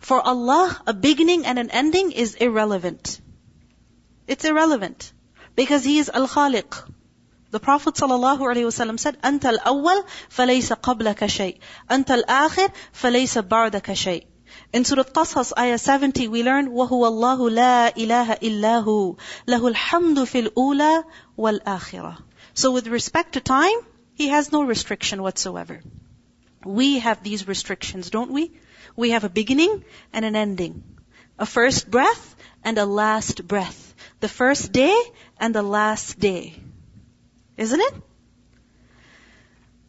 For 0.00 0.20
Allah, 0.20 0.81
a 0.87 0.94
beginning 0.94 1.46
and 1.46 1.59
an 1.59 1.70
ending 1.70 2.12
is 2.12 2.35
irrelevant. 2.35 3.20
It's 4.26 4.44
irrelevant. 4.44 5.12
Because 5.55 5.85
He 5.85 5.98
is 5.98 6.11
Al-Khaliq. 6.11 6.92
The 7.50 7.61
Prophet 7.61 7.94
ﷺ 7.94 8.98
said, 8.98 9.20
أنت 9.22 9.46
الأول 9.46 10.05
فليس 10.29 10.72
قبلك 10.72 11.26
شيء. 11.26 11.59
أنت 11.90 12.11
الآخر 12.11 12.70
فليس 12.92 13.38
بعدك 13.38 13.92
شيء. 13.94 14.26
In 14.72 14.85
Surah 14.85 15.05
Qasas, 15.05 15.52
ayah 15.57 15.79
70, 15.79 16.29
we 16.29 16.42
learn, 16.42 16.68
وَهُوَ 16.68 16.88
اللَّهُ 16.88 17.50
لَا 17.50 17.94
إِلَهَ 17.96 18.38
إِلَّا 18.40 18.85
هُ 18.85 19.16
لَهُ 19.48 19.74
الْحَمْدُ 19.74 20.24
فِي 20.24 20.48
الْأُولَى 20.48 21.05
وَالْآخِرَةِ 21.38 22.18
So 22.55 22.72
with 22.72 22.87
respect 22.87 23.33
to 23.35 23.40
time, 23.40 23.79
He 24.14 24.29
has 24.29 24.52
no 24.52 24.62
restriction 24.62 25.22
whatsoever. 25.22 25.83
We 26.65 27.00
have 27.00 27.24
these 27.24 27.47
restrictions, 27.47 28.10
don't 28.10 28.32
we? 28.32 28.52
We 28.95 29.12
have 29.12 29.24
a 29.24 29.30
beginning 29.30 29.84
and 30.13 30.26
an 30.26 30.36
ending. 30.36 30.84
A 31.39 31.45
first 31.45 31.89
breath 31.89 32.36
and 32.63 32.78
a 32.78 32.86
last 32.86 33.47
breath. 33.47 33.95
The 34.19 34.28
first 34.30 34.71
day 34.71 34.95
and 35.39 35.56
the 35.56 35.63
last 35.63 36.19
day. 36.19 36.56
Isn't 37.58 37.80
it? 37.80 37.93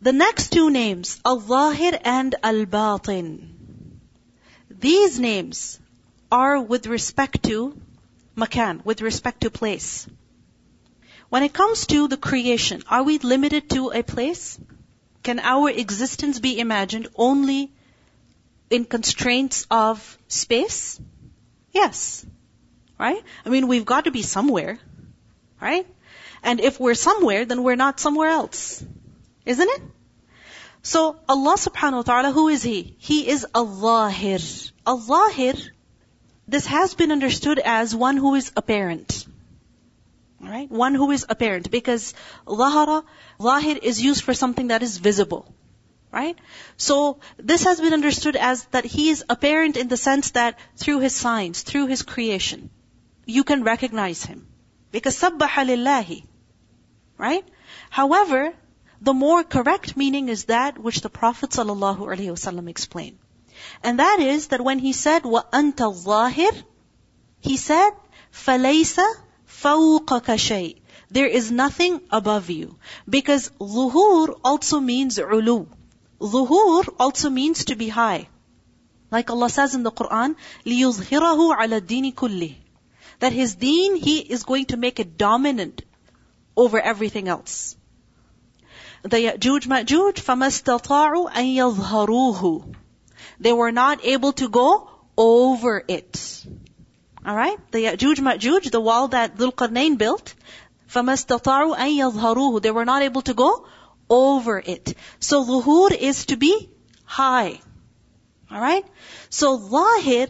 The 0.01 0.13
next 0.13 0.51
two 0.51 0.71
names, 0.71 1.21
Al-Zahir 1.25 1.99
and 2.03 2.35
Al-Batin. 2.43 4.01
These 4.69 5.21
names 5.21 5.79
are 6.31 6.61
with 6.61 6.87
respect 6.87 7.45
to 7.45 7.81
makan, 8.35 8.83
with 8.85 9.01
respect 9.01 9.43
to 9.43 9.51
place. 9.51 10.09
When 11.29 11.43
it 11.43 11.53
comes 11.53 11.87
to 11.87 12.09
the 12.09 12.17
creation, 12.17 12.83
are 12.89 13.03
we 13.03 13.19
limited 13.19 13.71
to 13.71 13.93
a 13.93 14.03
place? 14.03 14.59
Can 15.23 15.39
our 15.39 15.71
existence 15.71 16.41
be 16.41 16.59
imagined 16.59 17.09
only 17.15 17.73
in 18.71 18.85
constraints 18.85 19.67
of 19.71 20.19
space? 20.29 21.01
Yes. 21.73 22.27
Right? 22.99 23.23
I 23.45 23.49
mean, 23.49 23.69
we've 23.69 23.85
got 23.85 24.05
to 24.05 24.11
be 24.11 24.23
somewhere. 24.23 24.79
Right? 25.61 25.87
And 26.43 26.61
if 26.61 26.81
we're 26.81 26.95
somewhere, 26.95 27.45
then 27.45 27.63
we're 27.63 27.77
not 27.77 28.01
somewhere 28.01 28.29
else. 28.29 28.85
Isn't 29.47 29.69
it? 29.69 29.83
So 30.83 31.17
Allah 31.29 31.55
subhanahu 31.57 31.99
wa 31.99 32.03
ta'ala, 32.03 32.33
who 32.33 32.49
is 32.49 32.63
He? 32.63 32.97
He 32.99 33.29
is 33.29 33.47
Al-Zahir. 33.55 34.41
Al-Zahir, 34.85 35.55
this 36.49 36.67
has 36.67 36.95
been 36.95 37.13
understood 37.13 37.61
as 37.61 37.95
one 37.95 38.17
who 38.17 38.35
is 38.35 38.51
apparent. 38.57 39.25
Right? 40.43 40.71
One 40.71 40.95
who 40.95 41.11
is 41.13 41.25
apparent. 41.29 41.71
Because 41.71 42.15
zahara, 42.51 43.05
zahir 43.41 43.79
is 43.81 44.03
used 44.03 44.25
for 44.25 44.35
something 44.35 44.69
that 44.69 44.83
is 44.83 44.99
visible. 44.99 45.55
Right? 46.13 46.37
So 46.77 47.21
this 47.39 47.65
has 47.65 47.81
been 47.81 47.93
understood 47.95 48.37
as 48.37 48.65
that 48.73 48.85
he 48.85 49.09
is 49.11 49.25
apparent 49.31 49.77
in 49.77 49.89
the 49.89 49.97
sense 49.97 50.33
that 50.33 50.59
through 50.77 51.01
his 51.01 51.15
signs, 51.15 51.63
through 51.63 51.87
his 51.87 52.03
creation, 52.03 52.71
you 53.25 53.45
can 53.45 53.63
recognize 53.63 54.25
him. 54.25 54.47
Because 54.91 55.17
sabbaha 55.17 55.65
lillahi. 55.65 56.25
Right? 57.17 57.45
However, 57.89 58.53
the 59.01 59.15
more 59.15 59.43
correct 59.43 59.97
meaning 59.97 60.29
is 60.29 60.45
that 60.45 60.79
which 60.79 61.01
the 61.01 61.11
Prophet 61.11 61.51
wasallam 61.51 62.69
explained. 62.69 63.19
And 63.83 63.99
that 63.99 64.19
is 64.21 64.49
that 64.49 64.61
when 64.61 64.79
he 64.79 64.93
said, 64.93 65.23
وَأَنْتَ 65.23 65.77
الظَّاهِرِ 65.77 66.63
He 67.41 67.57
said, 67.57 67.91
فَلَيْسَ 68.33 68.99
فَوْقَكَ 69.62 70.36
شَيْءٍ 70.36 70.78
There 71.10 71.28
is 71.28 71.52
nothing 71.52 72.02
above 72.12 72.50
you. 72.50 72.78
Because 73.10 73.50
ظهور 73.60 74.40
also 74.44 74.80
means 74.80 75.18
ulu. 75.18 75.68
ظهور 76.20 76.96
also 77.00 77.30
means 77.30 77.66
to 77.66 77.76
be 77.76 77.88
high. 77.90 78.28
Like 79.10 79.30
Allah 79.30 79.50
says 79.50 79.74
in 79.74 79.84
the 79.84 79.92
Quran, 79.92 80.36
لِيُظْهِرَهُ 80.66 81.56
عَلَى 81.56 81.82
الدِّينِ 81.82 82.14
كُلِّهِ 82.14 82.56
That 83.20 83.32
His 83.32 83.56
deen, 83.56 83.96
He 83.96 84.20
is 84.20 84.44
going 84.44 84.66
to 84.66 84.78
make 84.78 85.00
it 85.00 85.18
dominant 85.18 85.84
over 86.58 86.80
everything 86.80 87.28
else. 87.30 87.78
The 89.04 89.18
Ya'juj 89.18 89.68
Ma'juj, 89.68 90.16
فَمَسْتَطَاعُوا 90.16 91.32
أَن 91.32 91.56
يَظْهَرُوهُ 91.56 92.76
They 93.40 93.54
were 93.54 93.72
not 93.72 94.04
able 94.04 94.34
to 94.34 94.50
go 94.50 94.90
over 95.16 95.84
it. 95.88 96.46
Alright? 97.27 97.59
The 97.71 97.85
Ya'juj 97.85 98.17
Ma'juj, 98.17 98.71
the 98.71 98.81
wall 98.81 99.09
that 99.09 99.37
Dhul 99.37 99.99
built, 99.99 100.35
فَمَسْتَطَاعُوا 100.89 101.77
أَن 101.77 101.97
يَظْهَرُوهُ 101.99 102.61
They 102.61 102.71
were 102.71 102.85
not 102.85 103.03
able 103.03 103.23
to 103.23 103.35
go 103.35 103.67
over 104.11 104.59
it. 104.59 104.95
So 105.21 105.45
zuhur 105.45 105.93
is 105.93 106.27
to 106.27 106.37
be 106.37 106.69
high. 107.05 107.61
Alright? 108.51 108.85
So 109.31 109.57
zahir, 109.57 110.29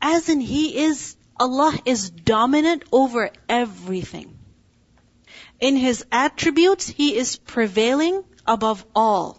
as 0.00 0.28
in 0.28 0.40
He 0.40 0.84
is, 0.84 1.16
Allah 1.38 1.78
is 1.84 2.10
dominant 2.10 2.84
over 2.90 3.30
everything. 3.48 4.38
In 5.60 5.76
His 5.76 6.04
attributes, 6.10 6.88
He 6.88 7.16
is 7.16 7.36
prevailing 7.36 8.24
above 8.46 8.84
all. 8.94 9.38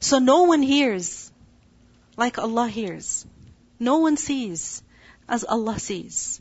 So 0.00 0.18
no 0.18 0.44
one 0.44 0.62
hears 0.62 1.30
like 2.16 2.38
Allah 2.38 2.68
hears. 2.68 3.26
No 3.78 3.98
one 3.98 4.16
sees 4.16 4.82
as 5.28 5.44
Allah 5.44 5.78
sees. 5.78 6.40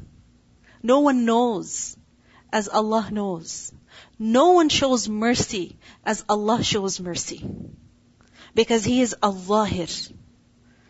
No 0.82 1.02
one 1.02 1.26
knows 1.26 1.98
as 2.52 2.70
Allah 2.70 3.10
knows. 3.12 3.72
No 4.18 4.52
one 4.52 4.70
shows 4.70 5.10
mercy 5.10 5.78
as 6.06 6.24
Allah 6.30 6.64
shows 6.64 7.00
mercy. 7.00 7.46
Because 8.56 8.84
He 8.84 9.02
is 9.02 9.16
Al-Zahir. 9.22 9.88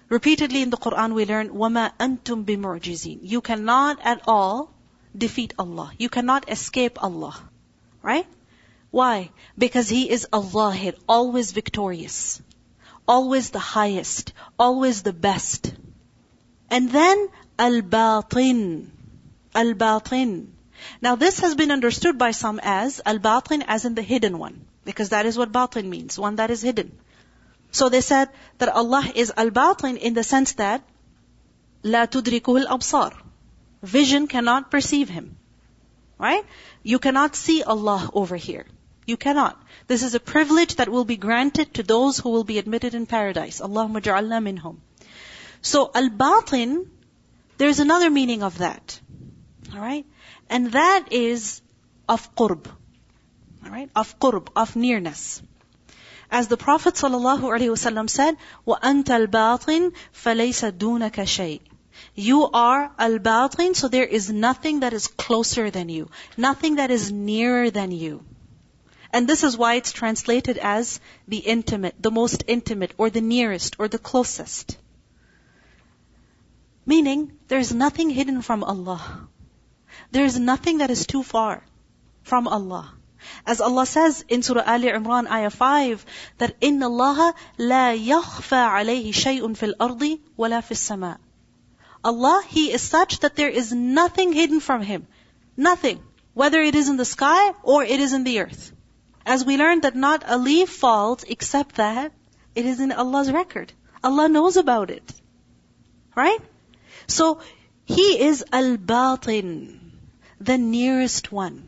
Repeatedly 0.09 0.61
in 0.61 0.69
the 0.69 0.77
Quran 0.77 1.13
we 1.13 1.25
learn, 1.25 1.49
وَمَا 1.49 1.91
أَنْتُمْ 1.97 2.45
بِمُعْجِزِينَ 2.45 3.19
You 3.23 3.41
cannot 3.41 3.99
at 4.03 4.21
all 4.27 4.71
defeat 5.17 5.53
Allah. 5.59 5.91
You 5.97 6.09
cannot 6.09 6.49
escape 6.49 7.01
Allah. 7.03 7.35
Right? 8.01 8.27
Why? 8.91 9.31
Because 9.57 9.89
He 9.89 10.09
is 10.09 10.27
Al-Zahir, 10.31 10.93
always 11.09 11.51
victorious. 11.51 12.41
Always 13.07 13.49
the 13.49 13.59
highest. 13.59 14.33
Always 14.57 15.01
the 15.03 15.13
best. 15.13 15.73
And 16.69 16.91
then 16.91 17.29
al-batin. 17.57 18.91
Al-batin. 19.55 20.53
Now 21.01 21.15
this 21.15 21.39
has 21.39 21.55
been 21.55 21.71
understood 21.71 22.17
by 22.17 22.31
some 22.31 22.59
as 22.61 23.01
al-batin 23.05 23.63
as 23.67 23.85
in 23.85 23.95
the 23.95 24.01
hidden 24.01 24.37
one. 24.37 24.65
Because 24.85 25.09
that 25.09 25.25
is 25.25 25.37
what 25.37 25.51
batin 25.51 25.89
means, 25.89 26.17
one 26.17 26.37
that 26.37 26.51
is 26.51 26.61
hidden. 26.61 26.97
So 27.71 27.89
they 27.89 28.01
said 28.01 28.29
that 28.59 28.69
Allah 28.69 29.03
is 29.15 29.33
al-batin 29.35 29.97
in 29.97 30.13
the 30.13 30.23
sense 30.23 30.53
that 30.53 30.83
la 31.83 32.05
tudrikul 32.05 32.65
al-absar. 32.65 33.13
Vision 33.81 34.27
cannot 34.27 34.71
perceive 34.71 35.09
Him. 35.09 35.37
Right? 36.17 36.43
You 36.83 36.99
cannot 36.99 37.35
see 37.35 37.63
Allah 37.63 38.09
over 38.13 38.35
here. 38.35 38.65
You 39.05 39.17
cannot. 39.17 39.61
This 39.87 40.03
is 40.03 40.15
a 40.15 40.19
privilege 40.19 40.75
that 40.77 40.89
will 40.89 41.05
be 41.05 41.17
granted 41.17 41.73
to 41.75 41.83
those 41.83 42.17
who 42.17 42.29
will 42.29 42.43
be 42.43 42.57
admitted 42.57 42.95
in 42.95 43.05
paradise. 43.05 43.61
Allahumma 43.61 44.01
ja'alna 44.01 44.41
minhum. 44.47 44.77
So 45.60 45.90
al-batin, 45.94 46.90
there's 47.58 47.78
another 47.78 48.10
meaning 48.10 48.42
of 48.42 48.58
that. 48.58 49.00
Alright? 49.72 50.06
And 50.50 50.72
that 50.72 51.12
is 51.12 51.62
of 52.08 52.34
qurb. 52.34 52.66
Alright? 53.64 53.90
Of 53.94 54.18
qurb, 54.18 54.48
of 54.56 54.74
nearness. 54.76 55.42
As 56.30 56.48
the 56.48 56.56
Prophet 56.56 56.94
ﷺ 56.94 58.10
said, 58.10 58.36
وَأَنْتَ 58.66 59.04
الْبَاطِن 59.04 59.92
فَلَيْسَ 60.14 60.72
دُونَكَ 60.78 61.12
شَيْءٍ 61.12 61.60
You 62.14 62.48
are 62.52 62.90
al-batin, 62.98 63.74
so 63.74 63.88
there 63.88 64.06
is 64.06 64.30
nothing 64.30 64.80
that 64.80 64.94
is 64.94 65.08
closer 65.08 65.70
than 65.70 65.90
you. 65.90 66.08
Nothing 66.36 66.76
that 66.76 66.90
is 66.90 67.12
nearer 67.12 67.70
than 67.70 67.90
you. 67.90 68.24
And 69.12 69.28
this 69.28 69.44
is 69.44 69.58
why 69.58 69.74
it's 69.74 69.92
translated 69.92 70.56
as 70.56 71.00
the 71.28 71.36
intimate, 71.36 71.96
the 72.00 72.10
most 72.10 72.44
intimate, 72.46 72.94
or 72.96 73.10
the 73.10 73.20
nearest, 73.20 73.76
or 73.78 73.88
the 73.88 73.98
closest. 73.98 74.78
Meaning, 76.87 77.33
there's 77.49 77.73
nothing 77.73 78.09
hidden 78.09 78.41
from 78.41 78.63
Allah. 78.63 79.27
There's 80.11 80.39
nothing 80.39 80.77
that 80.77 80.89
is 80.89 81.05
too 81.05 81.21
far 81.21 81.61
from 82.23 82.47
Allah. 82.47 82.93
As 83.45 83.59
Allah 83.59 83.85
says 83.85 84.23
in 84.29 84.41
Surah 84.41 84.63
Ali 84.65 84.87
Imran, 84.87 85.29
Ayah 85.29 85.49
5, 85.49 86.05
that 86.37 86.55
in 86.61 86.81
Allah 86.81 87.35
la 87.57 87.91
yakhfa 87.91 88.61
alayhi 88.79 89.13
shay'un 89.13 89.57
fil 89.57 89.75
ardi 89.79 90.21
wala 90.37 90.61
fis 90.61 90.79
sama. 90.79 91.19
Allah, 92.05 92.41
He 92.47 92.71
is 92.71 92.81
such 92.81 93.19
that 93.19 93.35
there 93.35 93.49
is 93.49 93.73
nothing 93.73 94.31
hidden 94.31 94.61
from 94.61 94.81
Him. 94.81 95.07
Nothing. 95.57 96.01
Whether 96.33 96.61
it 96.61 96.75
is 96.75 96.87
in 96.87 96.95
the 96.95 97.11
sky 97.13 97.51
or 97.63 97.83
it 97.83 97.99
is 97.99 98.13
in 98.13 98.23
the 98.23 98.39
earth. 98.39 98.71
As 99.25 99.43
we 99.43 99.57
learned 99.57 99.81
that 99.81 99.95
not 99.95 100.23
a 100.25 100.37
leaf 100.37 100.69
falls 100.69 101.23
except 101.23 101.75
that 101.75 102.13
it 102.55 102.65
is 102.65 102.79
in 102.79 102.93
Allah's 102.93 103.29
record. 103.29 103.73
Allah 104.01 104.29
knows 104.29 104.55
about 104.55 104.89
it. 104.89 105.11
Right? 106.15 106.39
So, 107.07 107.39
He 107.85 108.21
is 108.21 108.43
al-batin 108.51 109.91
the 110.39 110.57
nearest 110.57 111.31
one. 111.31 111.63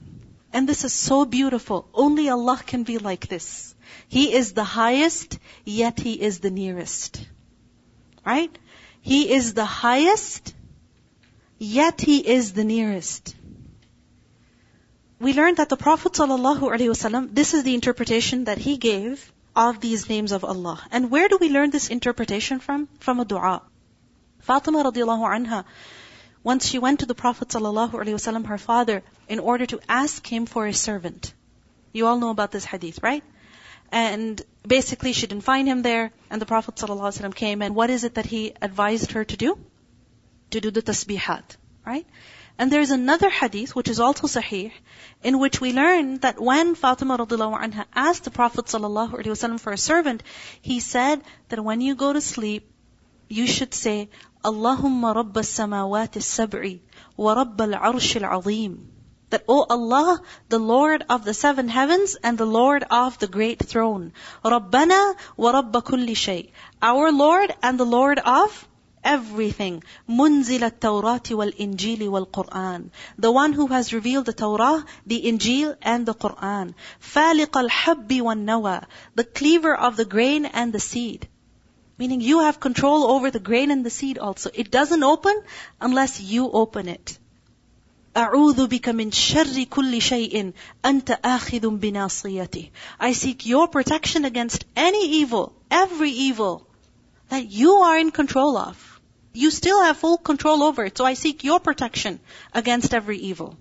And 0.52 0.68
this 0.68 0.84
is 0.84 0.94
so 0.94 1.26
beautiful. 1.26 1.88
Only 1.94 2.30
Allah 2.30 2.62
can 2.66 2.84
be 2.84 2.98
like 2.98 3.28
this. 3.28 3.76
He 4.08 4.34
is 4.34 4.54
the 4.54 4.64
highest, 4.64 5.38
yet 5.66 6.00
He 6.00 6.14
is 6.14 6.40
the 6.40 6.52
nearest. 6.52 7.26
Right? 8.26 8.58
He 9.02 9.32
is 9.32 9.54
the 9.54 9.66
highest, 9.66 10.54
yet 11.58 12.02
He 12.02 12.18
is 12.28 12.54
the 12.54 12.64
nearest. 12.64 13.36
We 15.20 15.34
learned 15.34 15.58
that 15.58 15.68
the 15.68 15.78
Prophet 15.78 16.14
ﷺ, 16.14 17.36
this 17.36 17.54
is 17.54 17.64
the 17.64 17.76
interpretation 17.76 18.46
that 18.46 18.58
he 18.58 18.78
gave 18.78 19.34
of 19.54 19.82
these 19.82 20.08
names 20.08 20.32
of 20.32 20.46
Allah. 20.46 20.82
And 20.92 21.12
where 21.12 21.28
do 21.28 21.38
we 21.42 21.50
learn 21.50 21.72
this 21.72 21.90
interpretation 21.90 22.60
from? 22.60 22.88
From 23.00 23.20
a 23.20 23.26
dua. 23.26 23.62
Fatima 24.41 24.85
radiallahu 24.85 25.25
anha, 25.37 25.65
once 26.43 26.69
she 26.69 26.79
went 26.79 27.01
to 27.01 27.07
the 27.07 27.15
Prophet 27.15 27.49
ﷺ, 27.49 28.47
her 28.47 28.59
father, 28.59 29.03
in 29.29 29.39
order 29.39 29.65
to 29.65 29.81
ask 29.89 30.27
him 30.27 30.45
for 30.45 30.67
a 30.67 30.75
servant. 30.75 31.33
You 31.93 32.07
all 32.07 32.19
know 32.19 32.31
about 32.31 32.53
this 32.53 32.67
hadith, 32.67 33.03
right? 33.03 33.25
And 33.91 34.43
basically 34.67 35.13
she 35.15 35.27
didn't 35.27 35.45
find 35.45 35.67
him 35.67 35.81
there, 35.83 36.13
and 36.31 36.43
the 36.43 36.47
Prophet 36.47 36.75
ﷺ 36.75 37.35
came, 37.35 37.63
and 37.63 37.75
what 37.75 37.89
is 37.89 38.05
it 38.05 38.17
that 38.17 38.27
he 38.27 38.53
advised 38.61 39.13
her 39.13 39.25
to 39.25 39.37
do? 39.37 39.59
To 40.51 40.61
do 40.61 40.71
the 40.71 40.83
tasbihat, 40.83 41.57
right? 41.87 42.07
And 42.59 42.71
there's 42.71 42.91
another 42.91 43.31
hadith, 43.31 43.75
which 43.75 43.89
is 43.89 43.99
also 43.99 44.27
sahih, 44.27 44.71
in 45.23 45.39
which 45.39 45.61
we 45.61 45.73
learn 45.73 46.19
that 46.19 46.39
when 46.39 46.75
Fatima 46.75 47.17
radiallahu 47.19 47.59
anha 47.61 47.87
asked 47.95 48.25
the 48.25 48.31
Prophet 48.31 48.67
ﷺ 48.67 49.59
for 49.59 49.73
a 49.73 49.79
servant, 49.79 50.23
he 50.61 50.79
said 50.81 51.23
that 51.49 51.65
when 51.65 51.81
you 51.81 51.95
go 51.95 52.13
to 52.13 52.21
sleep, 52.21 52.71
you 53.29 53.47
should 53.47 53.75
say, 53.75 54.09
اللهم 54.47 55.07
رب 55.07 55.39
السماوات 55.39 56.17
السبع 56.17 56.77
ورب 57.19 57.63
العرش 57.63 58.17
العظيم 58.17 58.95
that, 59.31 59.45
O 59.49 59.67
Allah, 59.69 60.21
the 60.49 60.59
Lord 60.59 61.05
of 61.09 61.25
the 61.25 61.35
seven 61.35 61.69
heavens 61.69 62.17
and 62.23 62.39
the 62.39 62.47
Lord 62.47 62.85
of 62.91 63.19
the 63.19 63.27
great 63.27 63.59
throne. 63.59 64.13
رَبَّنَا 64.45 65.15
وَرَبَّ 65.39 65.73
كُلِّ 65.83 66.09
شَيْءٍ 66.15 66.51
Our 66.81 67.11
Lord 67.11 67.53
and 67.63 67.81
the 67.81 67.85
Lord 67.85 68.21
of 68.21 68.69
everything. 69.03 69.83
مُنزِلَ 70.09 70.63
التَّوْرَاةِ 70.63 71.35
وَالْإِنْجِيلِ 71.35 72.09
وَالْقُرْآنِ 72.09 72.91
The 73.19 73.33
one 73.33 73.53
who 73.53 73.67
has 73.67 73.93
revealed 73.93 74.27
the 74.27 74.33
Torah, 74.33 74.85
the 75.07 75.23
Injil, 75.23 75.77
and 75.83 76.07
the 76.07 76.15
Qur'an. 76.15 76.75
فَالِقَ 77.01 77.69
الْحَبِّ 77.69 78.09
وَالنَّوَى 78.09 78.85
The 79.15 79.25
cleaver 79.25 79.75
of 79.75 79.97
the 79.97 80.05
grain 80.05 80.47
and 80.47 80.73
the 80.73 80.81
seed. 80.81 81.29
Meaning 81.99 82.21
you 82.21 82.41
have 82.41 82.59
control 82.59 83.05
over 83.05 83.31
the 83.31 83.39
grain 83.39 83.71
and 83.71 83.87
the 83.87 83.91
seed 83.91 84.19
also. 84.19 84.51
It 84.53 84.71
doesn't 84.71 85.03
open 85.03 85.43
unless 85.81 86.21
you 86.21 86.51
open 86.51 86.89
it. 86.89 87.19
أعوذ 88.17 88.69
بك 88.69 88.89
من 88.89 89.11
شر 89.13 89.65
كل 89.65 90.01
شيء 90.01 90.53
أنت 90.85 91.21
آخذ 91.25 91.79
بناصيته. 91.81 92.71
I 93.01 93.13
seek 93.13 93.45
your 93.47 93.69
protection 93.69 94.25
against 94.25 94.65
any 94.77 95.09
evil, 95.21 95.53
every 95.71 96.11
evil 96.11 96.67
that 97.29 97.51
you 97.51 97.75
are 97.75 97.99
in 97.99 98.13
control 98.13 98.57
of. 98.57 99.01
You 99.33 99.51
still 99.51 99.83
have 99.83 99.97
full 99.97 100.19
control 100.19 100.63
over 100.63 100.85
it, 100.85 100.97
so 100.97 101.05
I 101.05 101.15
seek 101.15 101.43
your 101.43 101.59
protection 101.59 102.21
against 102.53 102.95
every 102.95 103.19
evil. 103.19 103.57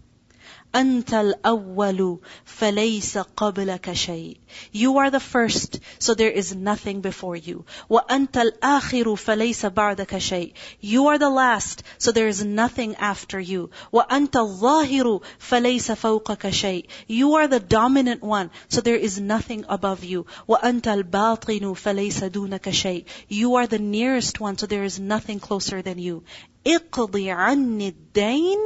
أنت 0.76 1.14
الأول 1.14 2.20
فليس 2.46 3.18
قبلك 3.18 3.94
شيء. 3.94 4.38
You 4.72 4.98
are 4.98 5.12
the 5.12 5.20
first, 5.20 5.80
so 6.00 6.14
there 6.16 6.32
is 6.32 6.56
nothing 6.56 7.02
before 7.02 7.36
you. 7.36 7.66
وأنت 7.90 8.38
الآخر 8.38 9.16
فليس 9.16 9.66
بعدك 9.66 10.18
شيء. 10.18 10.54
You 10.82 11.08
are 11.08 11.20
the 11.20 11.30
last, 11.30 11.84
so 12.00 12.12
there 12.12 12.28
is 12.28 12.44
nothing 12.44 12.96
after 12.96 13.40
you. 13.40 13.70
وأنت 13.94 14.36
الظاهر 14.36 15.22
فليس 15.40 15.92
فوقك 15.92 16.50
شيء. 16.50 16.88
You 17.08 17.36
are 17.36 17.48
the 17.48 17.60
dominant 17.60 18.24
one, 18.24 18.50
so 18.68 18.82
there 18.82 18.96
is 18.96 19.20
nothing 19.20 19.66
above 19.70 20.04
you. 20.04 20.26
وأنت 20.50 20.88
الباطن 20.88 21.74
فليس 21.76 22.24
دونك 22.24 22.70
شيء. 22.70 23.06
You 23.30 23.56
are 23.56 23.68
the 23.68 23.80
nearest 23.80 24.40
one, 24.40 24.58
so 24.58 24.66
there 24.66 24.84
is 24.84 25.00
nothing 25.00 25.40
closer 25.40 25.84
than 25.84 26.00
you. 26.00 26.24
اقضي 26.66 27.30
عني 27.32 27.88
الدين 27.88 28.58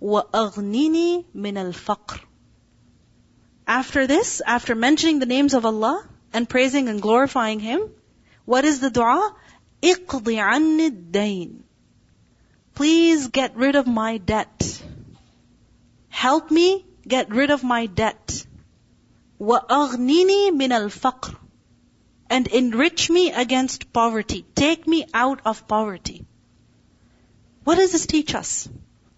وَأَغْنِنِي 0.00 1.24
مِنَ 1.34 1.54
الْفَقْرِ 1.54 2.20
After 3.66 4.06
this, 4.06 4.42
after 4.46 4.74
mentioning 4.74 5.18
the 5.18 5.26
names 5.26 5.54
of 5.54 5.64
Allah 5.64 6.06
and 6.32 6.48
praising 6.48 6.88
and 6.88 7.00
glorifying 7.00 7.60
Him, 7.60 7.90
what 8.44 8.64
is 8.64 8.80
the 8.80 8.90
dua? 8.90 9.34
اقضي 9.82 10.36
عني 10.36 10.86
الدين. 10.90 11.62
Please 12.74 13.28
get 13.28 13.56
rid 13.56 13.74
of 13.74 13.86
my 13.86 14.18
debt. 14.18 14.82
Help 16.08 16.50
me 16.50 16.84
get 17.06 17.30
rid 17.30 17.50
of 17.50 17.64
my 17.64 17.86
debt. 17.86 18.46
وَأَغْنِنِي 19.40 20.50
مِنَ 20.50 20.72
الْفَقْرِ 20.72 21.36
And 22.28 22.46
enrich 22.46 23.08
me 23.10 23.32
against 23.32 23.92
poverty. 23.92 24.44
Take 24.54 24.86
me 24.86 25.06
out 25.14 25.40
of 25.44 25.66
poverty. 25.66 26.24
What 27.64 27.76
does 27.76 27.92
this 27.92 28.06
teach 28.06 28.34
us? 28.34 28.68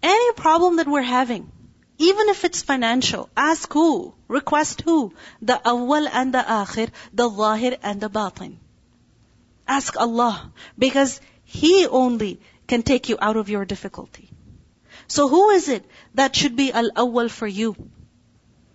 Any 0.06 0.32
problem 0.32 0.76
that 0.76 0.86
we're 0.86 1.10
having, 1.10 1.50
even 1.96 2.28
if 2.28 2.44
it's 2.44 2.60
financial, 2.60 3.30
ask 3.34 3.72
who? 3.72 4.12
Request 4.28 4.82
who? 4.82 5.14
The 5.40 5.58
awwal 5.64 6.06
and 6.12 6.34
the 6.34 6.42
akhir, 6.56 6.90
the 7.14 7.30
zahir 7.30 7.78
and 7.82 8.02
the 8.02 8.10
batin. 8.10 8.60
Ask 9.66 9.96
Allah, 9.96 10.52
because 10.78 11.22
He 11.44 11.86
only 11.86 12.38
can 12.66 12.82
take 12.82 13.08
you 13.08 13.16
out 13.18 13.38
of 13.38 13.48
your 13.48 13.64
difficulty. 13.64 14.28
So 15.08 15.28
who 15.28 15.48
is 15.48 15.70
it 15.70 15.90
that 16.14 16.36
should 16.36 16.54
be 16.54 16.70
al-awwal 16.70 17.30
for 17.30 17.46
you? 17.46 17.74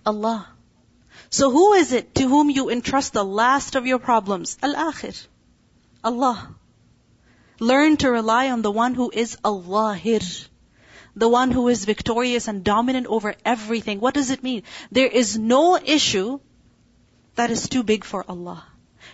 Allah. 0.08 0.48
So 1.30 1.52
who 1.52 1.74
is 1.74 1.92
it 1.92 2.16
to 2.16 2.28
whom 2.28 2.50
you 2.50 2.70
entrust 2.72 3.14
the 3.14 3.24
last 3.24 3.76
of 3.76 3.86
your 3.86 4.00
problems? 4.00 4.58
Al-akhir. 4.64 5.28
Allah. 6.04 6.56
Learn 7.60 7.98
to 7.98 8.10
rely 8.10 8.50
on 8.50 8.64
the 8.64 8.72
one 8.72 8.96
who 8.96 9.12
is 9.14 9.38
al-zahir 9.46 10.22
the 11.20 11.30
one 11.30 11.52
who 11.52 11.68
is 11.68 11.86
victorious 11.86 12.48
and 12.48 12.64
dominant 12.64 13.08
over 13.08 13.36
everything. 13.44 14.00
What 14.00 14.14
does 14.14 14.30
it 14.32 14.42
mean? 14.42 14.64
There 14.92 15.08
is 15.22 15.38
no 15.38 15.78
issue 15.78 16.40
that 17.36 17.52
is 17.52 17.68
too 17.68 17.84
big 17.84 18.06
for 18.06 18.24
Allah. 18.28 18.66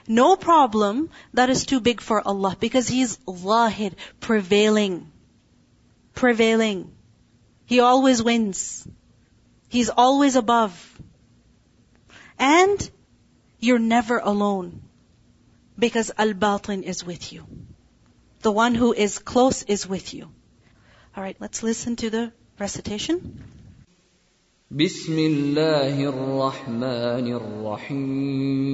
No 0.07 0.35
problem 0.35 1.09
that 1.33 1.49
is 1.49 1.65
too 1.65 1.79
big 1.79 2.01
for 2.01 2.21
Allah 2.33 2.55
because 2.59 2.87
He 2.87 3.01
is 3.01 3.17
Zahir, 3.29 3.91
prevailing. 4.19 5.11
Prevailing. 6.13 6.93
He 7.65 7.79
always 7.79 8.21
wins. 8.21 8.87
He's 9.67 9.89
always 9.89 10.35
above. 10.35 10.77
And 12.37 12.89
you're 13.59 13.79
never 13.79 14.19
alone 14.19 14.81
because 15.77 16.11
Al-Batin 16.17 16.83
is 16.83 17.03
with 17.03 17.33
you. 17.33 17.45
The 18.41 18.51
one 18.51 18.75
who 18.75 18.93
is 18.93 19.17
close 19.17 19.63
is 19.63 19.87
with 19.87 20.13
you. 20.13 20.34
All 21.17 21.23
right, 21.23 21.37
let's 21.39 21.63
listen 21.63 21.95
to 21.95 22.09
the 22.09 22.33
recitation. 22.59 23.21
بسم 24.71 25.19
الله 25.19 26.09
الرحمن 26.09 27.33
الرحيم 27.33 28.65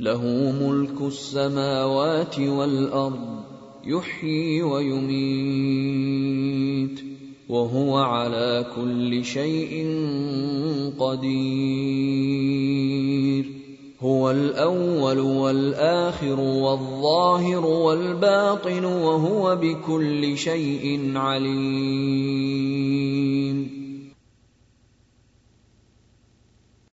له 0.00 0.22
ملك 0.60 1.00
السماوات 1.00 2.38
والارض 2.38 3.44
يحيي 3.84 4.62
ويميت 4.62 5.94
وهو 7.48 7.96
على 7.96 8.66
كل 8.76 9.24
شيء 9.24 9.86
قدير. 10.98 12.44
هو 14.00 14.30
الأول 14.30 15.18
والآخر 15.18 16.40
والظاهر 16.40 17.66
والباطن 17.66 18.84
وهو 18.84 19.56
بكل 19.56 20.38
شيء 20.38 21.12
عليم. 21.16 22.64